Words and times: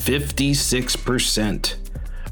Fifty-six 0.00 0.96
percent. 0.96 1.76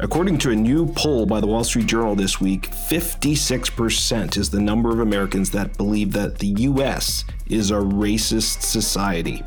According 0.01 0.39
to 0.39 0.51
a 0.51 0.57
new 0.57 0.89
poll 0.95 1.27
by 1.27 1.39
the 1.39 1.47
Wall 1.47 1.63
Street 1.63 1.87
Journal 1.87 2.17
this 2.17 2.41
week, 2.41 2.69
56% 2.69 4.37
is 4.37 4.51
the 4.51 4.61
number 4.61 4.91
of 4.91 4.99
Americans 4.99 5.53
that 5.53 5.77
believe 5.77 6.13
that 6.15 6.39
the 6.39 6.49
US 6.49 7.25
is 7.47 7.71
a 7.71 7.75
racist 7.75 8.63
society. 8.63 9.45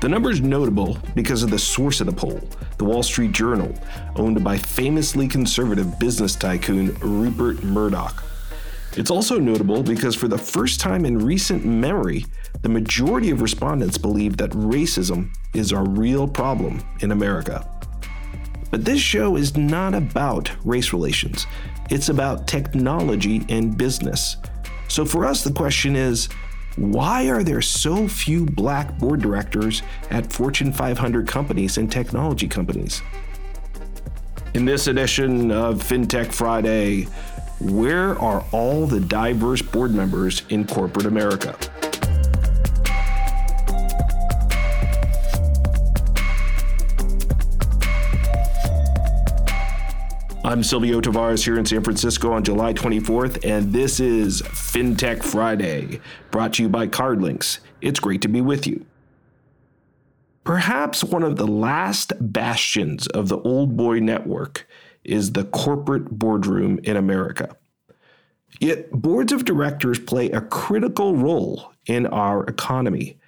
The 0.00 0.08
number 0.10 0.30
is 0.30 0.42
notable 0.42 0.98
because 1.14 1.42
of 1.42 1.50
the 1.50 1.58
source 1.58 2.00
of 2.00 2.06
the 2.06 2.12
poll, 2.12 2.40
the 2.76 2.84
Wall 2.84 3.02
Street 3.02 3.32
Journal, 3.32 3.74
owned 4.16 4.44
by 4.44 4.58
famously 4.58 5.26
conservative 5.26 5.98
business 5.98 6.36
tycoon 6.36 6.94
Rupert 6.96 7.64
Murdoch. 7.64 8.22
It's 8.96 9.10
also 9.10 9.38
notable 9.38 9.82
because 9.82 10.14
for 10.14 10.28
the 10.28 10.38
first 10.38 10.80
time 10.80 11.06
in 11.06 11.18
recent 11.18 11.64
memory, 11.64 12.26
the 12.62 12.68
majority 12.68 13.30
of 13.30 13.40
respondents 13.40 13.98
believe 13.98 14.36
that 14.36 14.50
racism 14.50 15.30
is 15.54 15.72
a 15.72 15.80
real 15.80 16.28
problem 16.28 16.82
in 17.00 17.12
America. 17.12 17.66
But 18.70 18.84
this 18.84 19.00
show 19.00 19.36
is 19.36 19.56
not 19.56 19.94
about 19.94 20.50
race 20.64 20.92
relations, 20.92 21.46
it's 21.90 22.10
about 22.10 22.46
technology 22.46 23.46
and 23.48 23.76
business. 23.76 24.36
So 24.88 25.04
for 25.04 25.24
us, 25.24 25.42
the 25.42 25.52
question 25.52 25.96
is 25.96 26.28
why 26.76 27.28
are 27.30 27.42
there 27.42 27.62
so 27.62 28.06
few 28.06 28.44
black 28.44 28.98
board 28.98 29.22
directors 29.22 29.82
at 30.10 30.30
Fortune 30.32 30.72
500 30.72 31.26
companies 31.26 31.78
and 31.78 31.90
technology 31.90 32.46
companies? 32.46 33.02
In 34.54 34.64
this 34.64 34.86
edition 34.86 35.50
of 35.50 35.82
FinTech 35.82 36.32
Friday, 36.32 37.04
where 37.60 38.18
are 38.18 38.44
all 38.52 38.86
the 38.86 39.00
diverse 39.00 39.62
board 39.62 39.92
members 39.94 40.42
in 40.50 40.66
corporate 40.66 41.06
America? 41.06 41.56
I'm 50.46 50.62
Silvio 50.62 51.00
Tavares 51.00 51.44
here 51.44 51.58
in 51.58 51.66
San 51.66 51.82
Francisco 51.82 52.30
on 52.32 52.44
July 52.44 52.72
24th, 52.72 53.44
and 53.44 53.72
this 53.72 53.98
is 53.98 54.42
FinTech 54.42 55.24
Friday, 55.24 56.00
brought 56.30 56.52
to 56.52 56.62
you 56.62 56.68
by 56.68 56.86
CardLinx. 56.86 57.58
It's 57.80 57.98
great 57.98 58.22
to 58.22 58.28
be 58.28 58.40
with 58.40 58.64
you. 58.64 58.86
Perhaps 60.44 61.02
one 61.02 61.24
of 61.24 61.34
the 61.34 61.48
last 61.48 62.12
bastions 62.20 63.08
of 63.08 63.28
the 63.28 63.40
old 63.40 63.76
boy 63.76 63.98
network 63.98 64.68
is 65.02 65.32
the 65.32 65.46
corporate 65.46 66.10
boardroom 66.10 66.78
in 66.84 66.96
America. 66.96 67.56
Yet, 68.60 68.92
boards 68.92 69.32
of 69.32 69.46
directors 69.46 69.98
play 69.98 70.30
a 70.30 70.42
critical 70.42 71.16
role 71.16 71.72
in 71.86 72.06
our 72.06 72.44
economy. 72.44 73.18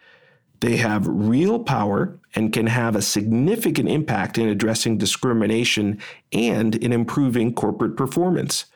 They 0.60 0.76
have 0.78 1.06
real 1.06 1.60
power 1.60 2.18
and 2.34 2.52
can 2.52 2.66
have 2.66 2.96
a 2.96 3.02
significant 3.02 3.88
impact 3.88 4.38
in 4.38 4.48
addressing 4.48 4.98
discrimination 4.98 6.00
and 6.32 6.74
in 6.74 6.92
improving 6.92 7.54
corporate 7.54 7.96
performance. 7.96 8.66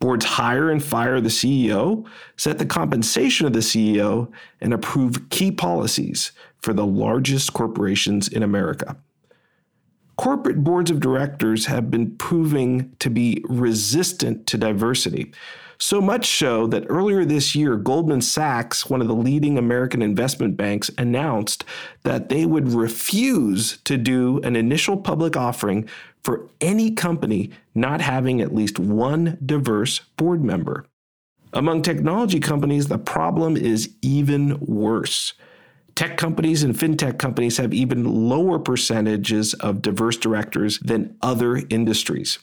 Boards 0.00 0.24
hire 0.24 0.68
and 0.68 0.82
fire 0.82 1.20
the 1.20 1.28
CEO, 1.28 2.04
set 2.36 2.58
the 2.58 2.66
compensation 2.66 3.46
of 3.46 3.52
the 3.52 3.60
CEO, 3.60 4.32
and 4.60 4.74
approve 4.74 5.28
key 5.30 5.52
policies 5.52 6.32
for 6.58 6.72
the 6.72 6.86
largest 6.86 7.52
corporations 7.52 8.26
in 8.26 8.42
America. 8.42 8.96
Corporate 10.16 10.64
boards 10.64 10.90
of 10.90 10.98
directors 10.98 11.66
have 11.66 11.90
been 11.90 12.16
proving 12.16 12.94
to 12.98 13.10
be 13.10 13.44
resistant 13.48 14.46
to 14.48 14.58
diversity. 14.58 15.32
So 15.82 16.00
much 16.00 16.38
so 16.38 16.68
that 16.68 16.86
earlier 16.88 17.24
this 17.24 17.56
year, 17.56 17.76
Goldman 17.76 18.20
Sachs, 18.20 18.88
one 18.88 19.00
of 19.00 19.08
the 19.08 19.16
leading 19.16 19.58
American 19.58 20.00
investment 20.00 20.56
banks, 20.56 20.92
announced 20.96 21.64
that 22.04 22.28
they 22.28 22.46
would 22.46 22.72
refuse 22.72 23.78
to 23.78 23.98
do 23.98 24.38
an 24.42 24.54
initial 24.54 24.96
public 24.96 25.36
offering 25.36 25.88
for 26.22 26.48
any 26.60 26.92
company 26.92 27.50
not 27.74 28.00
having 28.00 28.40
at 28.40 28.54
least 28.54 28.78
one 28.78 29.36
diverse 29.44 29.98
board 30.16 30.44
member. 30.44 30.86
Among 31.52 31.82
technology 31.82 32.38
companies, 32.38 32.86
the 32.86 32.96
problem 32.96 33.56
is 33.56 33.92
even 34.02 34.60
worse. 34.60 35.32
Tech 35.96 36.16
companies 36.16 36.62
and 36.62 36.76
fintech 36.76 37.18
companies 37.18 37.56
have 37.56 37.74
even 37.74 38.28
lower 38.28 38.60
percentages 38.60 39.52
of 39.54 39.82
diverse 39.82 40.16
directors 40.16 40.78
than 40.78 41.16
other 41.22 41.60
industries 41.70 42.38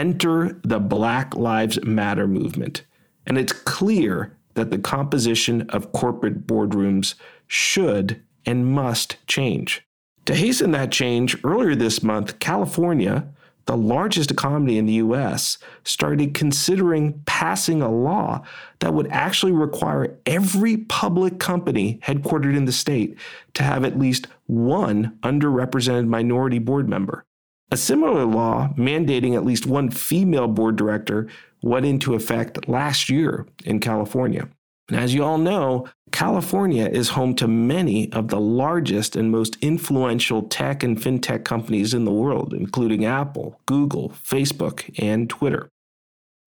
enter 0.00 0.58
the 0.64 0.80
Black 0.80 1.36
Lives 1.36 1.78
Matter 1.84 2.26
movement. 2.26 2.84
And 3.26 3.36
it's 3.36 3.52
clear 3.52 4.34
that 4.54 4.70
the 4.70 4.78
composition 4.78 5.68
of 5.68 5.92
corporate 5.92 6.46
boardrooms 6.46 7.16
should 7.46 8.22
and 8.46 8.66
must 8.66 9.18
change. 9.26 9.86
To 10.24 10.34
hasten 10.34 10.70
that 10.70 10.90
change, 10.90 11.36
earlier 11.44 11.74
this 11.74 12.02
month, 12.02 12.38
California, 12.38 13.28
the 13.66 13.76
largest 13.76 14.30
economy 14.30 14.78
in 14.78 14.86
the 14.86 14.94
US, 14.94 15.58
started 15.84 16.32
considering 16.32 17.20
passing 17.26 17.82
a 17.82 17.90
law 17.90 18.42
that 18.78 18.94
would 18.94 19.08
actually 19.08 19.52
require 19.52 20.16
every 20.24 20.78
public 20.78 21.38
company 21.38 22.00
headquartered 22.02 22.56
in 22.56 22.64
the 22.64 22.72
state 22.72 23.18
to 23.52 23.62
have 23.62 23.84
at 23.84 23.98
least 23.98 24.28
one 24.46 25.18
underrepresented 25.22 26.06
minority 26.06 26.58
board 26.58 26.88
member. 26.88 27.26
A 27.72 27.76
similar 27.76 28.24
law 28.24 28.72
mandating 28.76 29.36
at 29.36 29.44
least 29.44 29.66
one 29.66 29.90
female 29.90 30.48
board 30.48 30.76
director 30.76 31.28
went 31.62 31.86
into 31.86 32.14
effect 32.14 32.68
last 32.68 33.08
year 33.08 33.46
in 33.64 33.78
California. 33.78 34.48
And 34.88 34.98
as 34.98 35.14
you 35.14 35.22
all 35.22 35.38
know, 35.38 35.86
California 36.10 36.86
is 36.86 37.10
home 37.10 37.36
to 37.36 37.46
many 37.46 38.12
of 38.12 38.26
the 38.26 38.40
largest 38.40 39.14
and 39.14 39.30
most 39.30 39.56
influential 39.60 40.42
tech 40.42 40.82
and 40.82 41.00
fintech 41.00 41.44
companies 41.44 41.94
in 41.94 42.04
the 42.04 42.12
world, 42.12 42.52
including 42.52 43.04
Apple, 43.04 43.60
Google, 43.66 44.10
Facebook, 44.10 44.92
and 45.00 45.30
Twitter. 45.30 45.70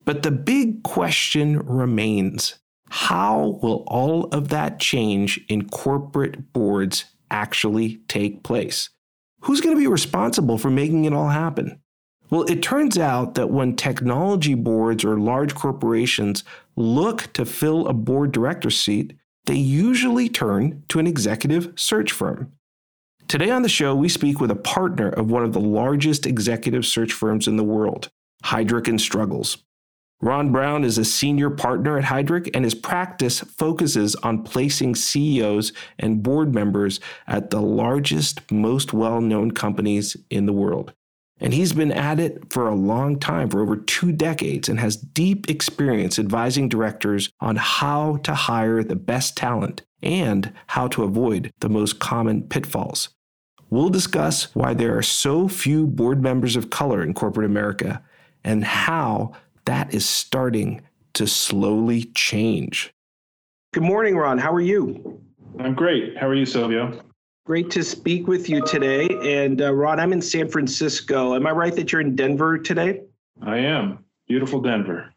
But 0.03 0.23
the 0.23 0.31
big 0.31 0.83
question 0.83 1.59
remains 1.59 2.59
how 2.89 3.59
will 3.61 3.85
all 3.87 4.25
of 4.25 4.49
that 4.49 4.79
change 4.79 5.39
in 5.47 5.69
corporate 5.69 6.51
boards 6.51 7.05
actually 7.31 8.01
take 8.09 8.43
place? 8.43 8.89
Who's 9.43 9.61
going 9.61 9.75
to 9.75 9.79
be 9.79 9.87
responsible 9.87 10.57
for 10.57 10.69
making 10.69 11.05
it 11.05 11.13
all 11.13 11.29
happen? 11.29 11.79
Well, 12.29 12.43
it 12.43 12.63
turns 12.63 12.97
out 12.97 13.35
that 13.35 13.51
when 13.51 13.75
technology 13.75 14.55
boards 14.55 15.05
or 15.05 15.19
large 15.19 15.53
corporations 15.53 16.43
look 16.75 17.31
to 17.33 17.45
fill 17.45 17.87
a 17.87 17.93
board 17.93 18.31
director 18.31 18.71
seat, 18.71 19.15
they 19.45 19.55
usually 19.55 20.29
turn 20.29 20.83
to 20.87 20.99
an 20.99 21.07
executive 21.07 21.73
search 21.75 22.11
firm. 22.11 22.53
Today 23.27 23.51
on 23.51 23.61
the 23.61 23.69
show, 23.69 23.93
we 23.95 24.09
speak 24.09 24.39
with 24.39 24.51
a 24.51 24.55
partner 24.55 25.09
of 25.09 25.29
one 25.29 25.43
of 25.43 25.53
the 25.53 25.59
largest 25.59 26.25
executive 26.25 26.85
search 26.85 27.13
firms 27.13 27.47
in 27.47 27.57
the 27.57 27.63
world, 27.63 28.09
Heidrick 28.45 28.87
and 28.87 28.99
Struggles. 28.99 29.57
Ron 30.21 30.51
Brown 30.51 30.83
is 30.85 30.97
a 30.97 31.03
senior 31.03 31.49
partner 31.49 31.97
at 31.97 32.05
Heidrick, 32.05 32.49
and 32.53 32.63
his 32.63 32.75
practice 32.75 33.41
focuses 33.41 34.15
on 34.15 34.43
placing 34.43 34.95
CEOs 34.95 35.73
and 35.99 36.23
board 36.23 36.53
members 36.53 36.99
at 37.27 37.49
the 37.49 37.61
largest, 37.61 38.49
most 38.49 38.93
well 38.93 39.19
known 39.19 39.51
companies 39.51 40.15
in 40.29 40.45
the 40.45 40.53
world. 40.53 40.93
And 41.39 41.53
he's 41.53 41.73
been 41.73 41.91
at 41.91 42.21
it 42.21 42.53
for 42.53 42.69
a 42.69 42.75
long 42.75 43.19
time, 43.19 43.49
for 43.49 43.61
over 43.61 43.75
two 43.75 44.13
decades, 44.13 44.69
and 44.69 44.79
has 44.79 44.95
deep 44.95 45.49
experience 45.49 46.17
advising 46.17 46.69
directors 46.69 47.29
on 47.41 47.57
how 47.57 48.17
to 48.23 48.33
hire 48.33 48.81
the 48.81 48.95
best 48.95 49.35
talent 49.35 49.81
and 50.01 50.53
how 50.67 50.87
to 50.87 51.03
avoid 51.03 51.51
the 51.59 51.69
most 51.69 51.99
common 51.99 52.43
pitfalls. 52.43 53.09
We'll 53.69 53.89
discuss 53.89 54.53
why 54.55 54.73
there 54.73 54.97
are 54.97 55.03
so 55.03 55.47
few 55.47 55.87
board 55.87 56.21
members 56.21 56.55
of 56.55 56.69
color 56.69 57.03
in 57.03 57.13
corporate 57.13 57.45
America 57.45 58.03
and 58.43 58.63
how 58.63 59.33
that 59.65 59.93
is 59.93 60.07
starting 60.07 60.81
to 61.13 61.27
slowly 61.27 62.05
change. 62.15 62.93
Good 63.73 63.83
morning, 63.83 64.15
Ron. 64.15 64.37
How 64.37 64.53
are 64.53 64.61
you? 64.61 65.21
I'm 65.59 65.73
great. 65.73 66.17
How 66.17 66.27
are 66.27 66.35
you, 66.35 66.45
Silvio? 66.45 67.01
Great 67.45 67.69
to 67.71 67.83
speak 67.83 68.27
with 68.27 68.49
you 68.49 68.65
today. 68.65 69.07
And 69.21 69.61
uh, 69.61 69.73
Ron, 69.73 69.99
I'm 69.99 70.13
in 70.13 70.21
San 70.21 70.47
Francisco. 70.47 71.35
Am 71.35 71.45
I 71.45 71.51
right 71.51 71.75
that 71.75 71.91
you're 71.91 72.01
in 72.01 72.15
Denver 72.15 72.57
today? 72.57 73.01
I 73.41 73.57
am. 73.57 74.03
Beautiful 74.27 74.61
Denver. 74.61 75.13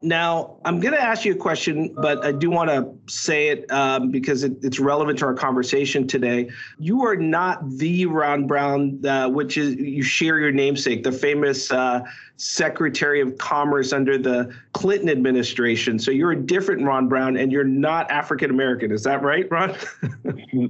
Now, 0.00 0.58
I'm 0.64 0.78
going 0.78 0.94
to 0.94 1.02
ask 1.02 1.24
you 1.24 1.32
a 1.32 1.36
question, 1.36 1.92
but 2.00 2.24
I 2.24 2.30
do 2.30 2.50
want 2.50 2.70
to 2.70 3.12
say 3.12 3.48
it 3.48 3.70
um, 3.72 4.12
because 4.12 4.44
it, 4.44 4.52
it's 4.62 4.78
relevant 4.78 5.18
to 5.18 5.26
our 5.26 5.34
conversation 5.34 6.06
today. 6.06 6.50
You 6.78 7.04
are 7.04 7.16
not 7.16 7.68
the 7.68 8.06
Ron 8.06 8.46
Brown, 8.46 9.04
uh, 9.04 9.28
which 9.28 9.58
is 9.58 9.74
you 9.74 10.04
share 10.04 10.38
your 10.38 10.52
namesake, 10.52 11.02
the 11.02 11.10
famous 11.10 11.72
uh, 11.72 12.02
Secretary 12.38 13.20
of 13.20 13.36
Commerce 13.38 13.92
under 13.92 14.16
the 14.16 14.54
Clinton 14.72 15.08
administration. 15.08 15.98
So 15.98 16.12
you're 16.12 16.30
a 16.30 16.40
different 16.40 16.84
Ron 16.84 17.08
Brown, 17.08 17.36
and 17.36 17.50
you're 17.50 17.64
not 17.64 18.08
African 18.10 18.50
American. 18.50 18.92
Is 18.92 19.02
that 19.02 19.22
right, 19.22 19.46
Ron? 19.50 19.76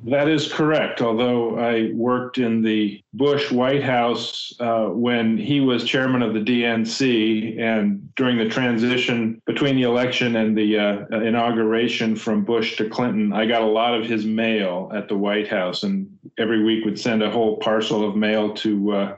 that 0.06 0.28
is 0.28 0.50
correct. 0.50 1.02
Although 1.02 1.58
I 1.58 1.92
worked 1.92 2.38
in 2.38 2.62
the 2.62 3.02
Bush 3.12 3.50
White 3.50 3.82
House 3.82 4.54
uh, 4.60 4.86
when 4.86 5.36
he 5.36 5.60
was 5.60 5.84
chairman 5.84 6.22
of 6.22 6.32
the 6.32 6.40
DNC, 6.40 7.60
and 7.60 8.14
during 8.16 8.38
the 8.38 8.48
transition 8.48 9.40
between 9.46 9.76
the 9.76 9.82
election 9.82 10.36
and 10.36 10.56
the 10.56 10.78
uh, 10.78 11.20
inauguration 11.20 12.16
from 12.16 12.44
Bush 12.44 12.76
to 12.78 12.88
Clinton, 12.88 13.34
I 13.34 13.44
got 13.44 13.60
a 13.60 13.66
lot 13.66 13.92
of 13.92 14.06
his 14.06 14.24
mail 14.24 14.90
at 14.94 15.08
the 15.08 15.16
White 15.16 15.48
House, 15.48 15.82
and 15.82 16.08
every 16.38 16.64
week 16.64 16.86
would 16.86 16.98
send 16.98 17.22
a 17.22 17.30
whole 17.30 17.58
parcel 17.58 18.08
of 18.08 18.16
mail 18.16 18.54
to. 18.54 18.92
Uh, 18.92 19.16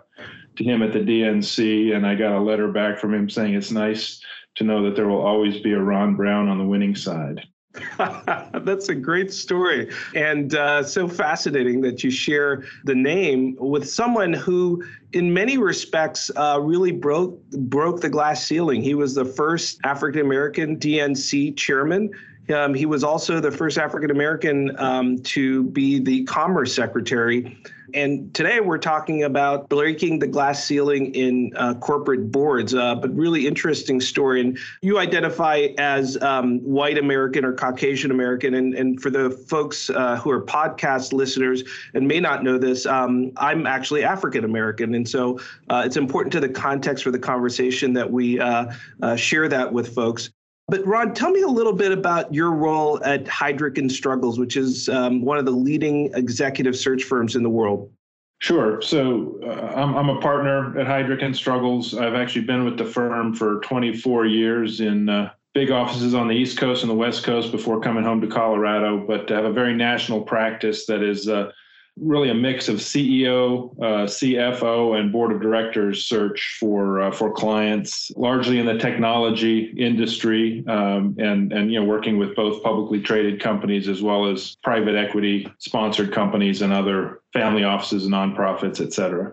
to 0.61 0.65
him 0.65 0.83
at 0.83 0.93
the 0.93 1.01
DNC, 1.01 1.97
and 1.97 2.07
I 2.07 2.15
got 2.15 2.33
a 2.33 2.41
letter 2.41 2.69
back 2.69 2.99
from 2.99 3.15
him 3.15 3.29
saying 3.29 3.55
it's 3.55 3.71
nice 3.71 4.23
to 4.57 4.65
know 4.65 4.83
that 4.85 4.95
there 4.95 5.09
will 5.09 5.23
always 5.23 5.59
be 5.61 5.73
a 5.73 5.81
Ron 5.81 6.15
Brown 6.17 6.49
on 6.49 6.59
the 6.59 6.65
winning 6.65 6.95
side. 6.95 7.43
That's 7.99 8.89
a 8.89 8.95
great 8.95 9.33
story, 9.33 9.91
and 10.15 10.55
uh, 10.55 10.83
so 10.83 11.09
fascinating 11.09 11.81
that 11.83 12.03
you 12.05 12.11
share 12.11 12.65
the 12.85 12.95
name 12.95 13.57
with 13.59 13.89
someone 13.89 14.33
who, 14.33 14.85
in 15.13 15.33
many 15.33 15.57
respects, 15.57 16.31
uh, 16.37 16.59
really 16.61 16.91
broke 16.91 17.41
broke 17.51 18.01
the 18.01 18.09
glass 18.09 18.45
ceiling. 18.45 18.83
He 18.83 18.95
was 18.95 19.15
the 19.15 19.25
first 19.25 19.79
African 19.85 20.23
American 20.23 20.79
DNC 20.79 21.57
chairman. 21.57 22.11
Um, 22.51 22.75
he 22.75 22.87
was 22.87 23.05
also 23.05 23.41
the 23.41 23.51
first 23.51 23.79
African 23.79 24.11
American 24.11 24.79
um, 24.79 25.19
to 25.23 25.65
be 25.65 25.99
the 25.99 26.25
Commerce 26.25 26.75
Secretary. 26.75 27.59
And 27.95 28.33
today 28.35 28.61
we're 28.61 28.79
talking 28.79 29.25
about 29.25 29.69
breaking 29.69 30.21
the 30.21 30.27
glass 30.27 30.65
ceiling 30.65 31.15
in 31.15 31.53
uh, 31.57 31.75
corporate 31.75 32.31
boards, 32.31 32.75
uh, 32.75 32.95
but 32.95 33.15
really 33.15 33.47
interesting 33.47 34.01
story. 34.01 34.41
And 34.41 34.59
you 34.81 34.99
identify 34.99 35.69
as 35.79 36.21
um, 36.23 36.61
white 36.61 36.99
American 36.99 37.45
or 37.45 37.53
Caucasian 37.53 38.11
American. 38.11 38.55
And, 38.55 38.75
and 38.75 39.01
for 39.01 39.11
the 39.11 39.31
folks 39.31 39.91
uh, 39.91 40.17
who 40.17 40.31
are 40.31 40.41
podcast 40.41 41.13
listeners 41.13 41.65
and 41.95 42.07
may 42.07 42.21
not 42.21 42.45
know 42.45 42.59
this, 42.59 42.87
um, 42.87 43.33
I'm 43.39 43.67
actually 43.67 44.05
African 44.05 44.45
American. 44.45 44.95
And 44.95 45.09
so 45.09 45.41
uh, 45.69 45.83
it's 45.85 45.97
important 45.97 46.33
to 46.35 46.41
the 46.41 46.49
context 46.49 47.03
for 47.03 47.11
the 47.11 47.19
conversation 47.19 47.93
that 47.95 48.11
we 48.11 48.39
uh, 48.39 48.73
uh, 49.03 49.17
share 49.17 49.49
that 49.49 49.73
with 49.73 49.95
folks. 49.95 50.31
But 50.71 50.87
Ron, 50.87 51.15
tell 51.15 51.33
me 51.33 51.43
a 51.43 51.49
little 51.49 51.73
bit 51.73 51.91
about 51.91 52.33
your 52.33 52.53
role 52.53 53.03
at 53.05 53.25
Heidrick 53.25 53.77
and 53.77 53.91
Struggles, 53.91 54.39
which 54.39 54.57
is 54.57 54.89
um, 54.89 55.21
one 55.21 55.37
of 55.37 55.45
the 55.45 55.51
leading 55.51 56.15
executive 56.15 56.77
search 56.77 57.03
firms 57.03 57.35
in 57.35 57.43
the 57.43 57.51
world. 57.51 57.91
Sure. 58.39 58.81
So 58.81 59.41
uh, 59.45 59.75
I'm, 59.75 59.97
I'm, 59.97 60.09
a 60.09 60.21
partner 60.21 60.79
at 60.79 60.87
Heidrick 60.87 61.25
and 61.25 61.35
Struggles. 61.35 61.97
I've 61.97 62.15
actually 62.15 62.45
been 62.45 62.65
with 62.65 62.79
the 62.79 62.85
firm 62.85 63.35
for 63.35 63.59
24 63.63 64.27
years 64.27 64.81
in 64.81 65.09
uh, 65.09 65.33
big 65.55 65.73
offices 65.73 66.15
on 66.15 66.29
the 66.29 66.35
East 66.37 66.57
Coast 66.57 66.85
and 66.85 66.91
the 66.91 66.95
West 66.95 67.25
Coast 67.25 67.51
before 67.51 67.81
coming 67.81 68.05
home 68.05 68.21
to 68.21 68.29
Colorado, 68.29 69.05
but 69.05 69.27
to 69.27 69.35
have 69.35 69.45
a 69.45 69.53
very 69.53 69.75
national 69.75 70.23
practice 70.23 70.87
that 70.87 71.03
is 71.03 71.29
uh, 71.29 71.51
really 72.01 72.31
a 72.31 72.35
mix 72.35 72.69
of 72.69 72.77
CEO, 72.77 73.73
uh, 73.79 74.07
CFO, 74.07 74.99
and 74.99 75.13
board 75.13 75.33
of 75.33 75.41
directors 75.41 76.05
search 76.05 76.57
for 76.59 77.01
uh, 77.01 77.11
for 77.11 77.33
clients, 77.33 78.11
largely 78.17 78.59
in 78.59 78.67
the 78.67 78.79
technology 78.79 79.75
industry, 79.79 80.65
um, 80.67 81.15
and 81.19 81.53
and 81.53 81.73
you 81.73 81.81
know 81.81 81.87
working 81.87 82.19
with 82.19 82.35
both 82.35 82.63
publicly 82.63 83.01
traded 83.01 83.41
companies 83.41 83.89
as 83.89 84.03
well 84.03 84.27
as 84.27 84.57
private 84.63 84.97
equity 84.97 85.53
sponsored 85.59 86.13
companies 86.13 86.63
and 86.63 86.73
other 86.73 87.21
family 87.33 87.65
offices, 87.65 88.09
nonprofits, 88.09 88.81
et 88.85 88.93
cetera 88.93 89.33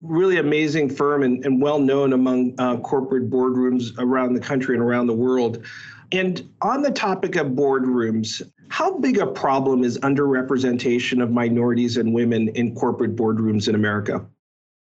really 0.00 0.38
amazing 0.38 0.88
firm 0.88 1.24
and, 1.24 1.44
and 1.44 1.60
well 1.60 1.80
known 1.80 2.12
among 2.12 2.54
uh, 2.58 2.76
corporate 2.76 3.28
boardrooms 3.28 3.92
around 3.98 4.34
the 4.34 4.40
country 4.40 4.76
and 4.76 4.82
around 4.82 5.08
the 5.08 5.14
world. 5.14 5.64
And 6.12 6.48
on 6.62 6.82
the 6.82 6.90
topic 6.90 7.36
of 7.36 7.48
boardrooms, 7.48 8.42
how 8.70 8.98
big 8.98 9.18
a 9.18 9.26
problem 9.26 9.84
is 9.84 9.98
underrepresentation 9.98 11.22
of 11.22 11.30
minorities 11.30 11.96
and 11.96 12.12
women 12.12 12.48
in 12.50 12.74
corporate 12.74 13.16
boardrooms 13.16 13.68
in 13.68 13.74
America? 13.74 14.24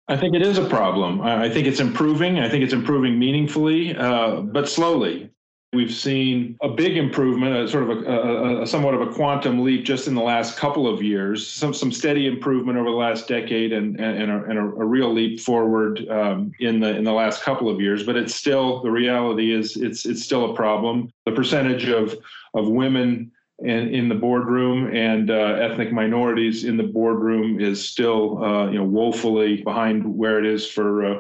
I 0.08 0.18
think 0.18 0.36
it 0.36 0.42
is 0.42 0.58
a 0.58 0.66
problem. 0.68 1.22
I 1.22 1.50
think 1.50 1.68
it's 1.68 1.80
improving. 1.80 2.40
I 2.40 2.50
think 2.50 2.64
it's 2.64 2.74
improving 2.74 3.20
meaningfully, 3.20 3.96
uh, 3.96 4.42
but 4.42 4.68
slowly. 4.68 5.30
We've 5.72 5.94
seen 5.94 6.58
a 6.64 6.70
big 6.70 6.98
improvement, 6.98 7.56
a 7.56 7.68
sort 7.68 7.84
of 7.84 7.90
a, 7.90 8.12
a, 8.12 8.62
a, 8.64 8.68
somewhat 8.68 8.96
of 8.96 9.02
a 9.02 9.14
quantum 9.14 9.64
leap 9.64 9.86
just 9.86 10.08
in 10.08 10.16
the 10.16 10.22
last 10.22 10.58
couple 10.58 10.92
of 10.92 11.04
years. 11.04 11.48
Some 11.48 11.76
some 11.76 11.92
steady 11.92 12.26
improvement 12.26 12.80
over 12.80 12.90
the 12.90 12.96
last 12.96 13.28
decade, 13.28 13.72
and 13.72 14.00
and, 14.02 14.32
a, 14.32 14.44
and 14.46 14.58
a, 14.58 14.64
real 14.64 15.14
leap 15.14 15.40
forward 15.40 16.10
um, 16.10 16.52
in 16.60 16.80
the 16.80 16.98
in 16.98 17.04
the 17.04 17.14
last 17.14 17.44
couple 17.44 17.70
of 17.70 17.80
years. 17.80 18.04
But 18.04 18.18
it's 18.18 18.34
still 18.34 18.82
the 18.82 18.90
reality 18.90 19.54
is 19.54 19.78
it's 19.78 20.08
it's 20.08 20.24
still 20.24 20.54
a 20.54 20.56
problem. 20.56 21.12
The 21.26 21.34
percentage 21.34 21.88
of 21.88 22.18
of 22.56 22.68
women 22.68 23.32
in, 23.62 23.94
in 23.94 24.10
the 24.10 24.16
boardroom 24.16 24.94
and 24.96 25.30
uh, 25.30 25.34
ethnic 25.34 25.92
minorities 25.92 26.64
in 26.64 26.78
the 26.78 26.84
boardroom 26.84 27.60
is 27.60 27.86
still 27.86 28.44
uh, 28.44 28.70
you 28.70 28.78
know 28.78 28.86
woefully 28.86 29.64
behind 29.64 30.04
where 30.06 30.40
it 30.40 30.46
is 30.46 30.70
for 30.70 31.06
uh, 31.06 31.20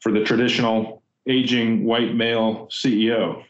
for 0.00 0.12
the 0.12 0.22
traditional 0.22 1.02
aging 1.26 1.84
white 1.84 2.14
male 2.14 2.68
CEO. 2.70 3.44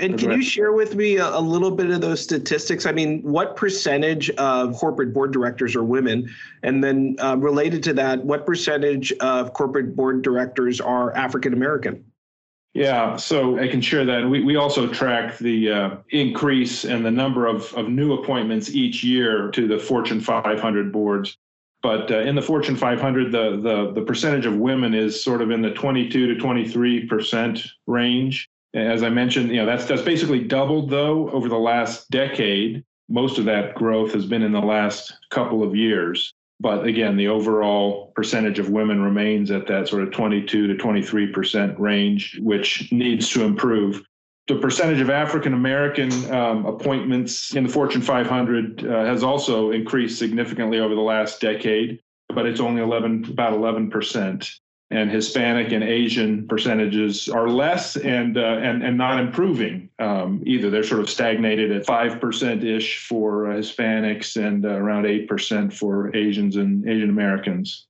And 0.00 0.18
can 0.18 0.32
you 0.32 0.42
share 0.42 0.72
with 0.72 0.96
me 0.96 1.18
a, 1.18 1.28
a, 1.28 1.38
little 1.38 1.70
bit 1.70 1.90
of 1.90 2.00
those 2.00 2.20
statistics? 2.20 2.84
I 2.84 2.90
mean, 2.90 3.22
what 3.22 3.54
percentage 3.54 4.28
of 4.30 4.74
corporate 4.76 5.14
board 5.14 5.32
directors 5.32 5.76
are 5.76 5.84
women? 5.84 6.28
And 6.64 6.82
then 6.82 7.14
uh, 7.20 7.36
related 7.36 7.84
to 7.84 7.92
that, 7.94 8.24
what 8.24 8.44
percentage 8.44 9.12
of 9.20 9.52
corporate 9.52 9.94
board 9.94 10.22
directors 10.22 10.80
are 10.80 11.14
African 11.14 11.52
American? 11.52 12.04
Yeah, 12.74 13.14
so 13.14 13.56
I 13.60 13.68
can 13.68 13.80
share 13.80 14.04
that. 14.04 14.28
We, 14.28 14.42
we 14.42 14.56
also 14.56 14.88
track 14.88 15.38
the 15.38 15.70
uh, 15.70 15.96
increase 16.10 16.84
and 16.84 17.06
the 17.06 17.10
number 17.10 17.46
of, 17.46 17.72
of 17.74 17.88
new 17.88 18.14
appointments 18.14 18.70
each 18.70 19.04
year 19.04 19.48
to 19.52 19.68
the 19.68 19.78
Fortune 19.78 20.20
500 20.20 20.92
boards. 20.92 21.38
But 21.84 22.10
uh, 22.10 22.20
in 22.20 22.34
the 22.34 22.42
Fortune 22.42 22.74
500, 22.74 23.30
the, 23.30 23.60
the, 23.60 23.92
the 23.92 24.02
percentage 24.04 24.44
of 24.44 24.56
women 24.56 24.92
is 24.92 25.22
sort 25.22 25.40
of 25.40 25.52
in 25.52 25.62
the 25.62 25.70
22 25.70 26.34
to 26.34 26.40
23 26.40 27.06
percent 27.06 27.64
range. 27.86 28.48
As 28.74 29.04
I 29.04 29.08
mentioned, 29.08 29.50
you 29.50 29.56
know, 29.56 29.66
that's 29.66 29.84
that's 29.84 30.02
basically 30.02 30.42
doubled 30.42 30.90
though 30.90 31.30
over 31.30 31.48
the 31.48 31.58
last 31.58 32.10
decade. 32.10 32.82
Most 33.08 33.38
of 33.38 33.44
that 33.44 33.76
growth 33.76 34.12
has 34.14 34.26
been 34.26 34.42
in 34.42 34.50
the 34.50 34.60
last 34.60 35.12
couple 35.30 35.62
of 35.62 35.76
years. 35.76 36.34
But 36.60 36.86
again, 36.86 37.16
the 37.16 37.28
overall 37.28 38.12
percentage 38.14 38.58
of 38.58 38.70
women 38.70 39.02
remains 39.02 39.50
at 39.50 39.66
that 39.66 39.88
sort 39.88 40.02
of 40.02 40.12
22 40.12 40.68
to 40.68 40.74
23% 40.74 41.78
range, 41.78 42.38
which 42.40 42.90
needs 42.92 43.28
to 43.30 43.42
improve. 43.44 44.02
The 44.46 44.56
percentage 44.56 45.00
of 45.00 45.10
African 45.10 45.54
American 45.54 46.12
um, 46.32 46.66
appointments 46.66 47.54
in 47.54 47.64
the 47.64 47.70
Fortune 47.72 48.02
500 48.02 48.86
uh, 48.86 49.04
has 49.04 49.22
also 49.22 49.70
increased 49.70 50.18
significantly 50.18 50.78
over 50.78 50.94
the 50.94 51.00
last 51.00 51.40
decade, 51.40 52.00
but 52.28 52.46
it's 52.46 52.60
only 52.60 52.82
11, 52.82 53.26
about 53.30 53.54
11% 53.54 54.50
and 54.90 55.10
Hispanic 55.10 55.72
and 55.72 55.82
Asian 55.82 56.46
percentages 56.46 57.28
are 57.28 57.48
less 57.48 57.96
and 57.96 58.36
uh, 58.36 58.58
and 58.62 58.82
and 58.82 58.96
not 58.96 59.18
improving 59.18 59.88
um, 59.98 60.42
either. 60.46 60.70
They're 60.70 60.84
sort 60.84 61.00
of 61.00 61.10
stagnated 61.10 61.72
at 61.72 61.86
five 61.86 62.20
percent 62.20 62.62
ish 62.64 63.06
for 63.06 63.50
uh, 63.50 63.56
Hispanics 63.56 64.36
and 64.36 64.64
uh, 64.64 64.70
around 64.70 65.06
eight 65.06 65.28
percent 65.28 65.72
for 65.72 66.14
Asians 66.14 66.56
and 66.56 66.88
Asian 66.88 67.10
Americans. 67.10 67.86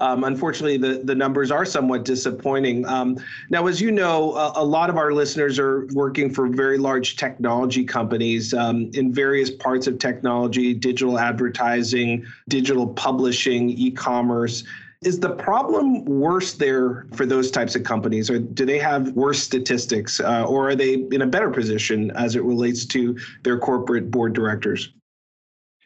Um, 0.00 0.24
unfortunately, 0.24 0.76
the, 0.76 1.02
the 1.04 1.14
numbers 1.14 1.50
are 1.50 1.64
somewhat 1.64 2.04
disappointing. 2.04 2.86
Um, 2.86 3.18
now, 3.50 3.66
as 3.66 3.80
you 3.80 3.90
know, 3.90 4.34
a, 4.34 4.52
a, 4.56 4.64
lot 4.64 4.90
of 4.90 4.96
our 4.96 5.12
listeners 5.12 5.58
are 5.58 5.86
working 5.92 6.32
for 6.32 6.48
very 6.48 6.78
large 6.78 7.16
technology 7.16 7.84
companies 7.84 8.54
um, 8.54 8.90
in 8.94 9.12
various 9.12 9.50
parts 9.50 9.86
of 9.86 9.98
technology, 9.98 10.72
digital 10.72 11.18
advertising, 11.18 12.24
digital 12.48 12.86
publishing, 12.86 13.70
e 13.70 13.90
commerce. 13.90 14.62
Is 15.04 15.20
the 15.20 15.30
problem 15.30 16.04
worse 16.04 16.54
there 16.54 17.06
for 17.14 17.24
those 17.24 17.52
types 17.52 17.76
of 17.76 17.84
companies, 17.84 18.28
or 18.28 18.40
do 18.40 18.66
they 18.66 18.80
have 18.80 19.12
worse 19.12 19.40
statistics, 19.40 20.18
uh, 20.18 20.44
or 20.44 20.70
are 20.70 20.74
they 20.74 20.94
in 20.94 21.22
a 21.22 21.26
better 21.26 21.50
position 21.50 22.10
as 22.12 22.34
it 22.34 22.42
relates 22.42 22.84
to 22.86 23.16
their 23.44 23.58
corporate 23.58 24.10
board 24.10 24.32
directors? 24.32 24.92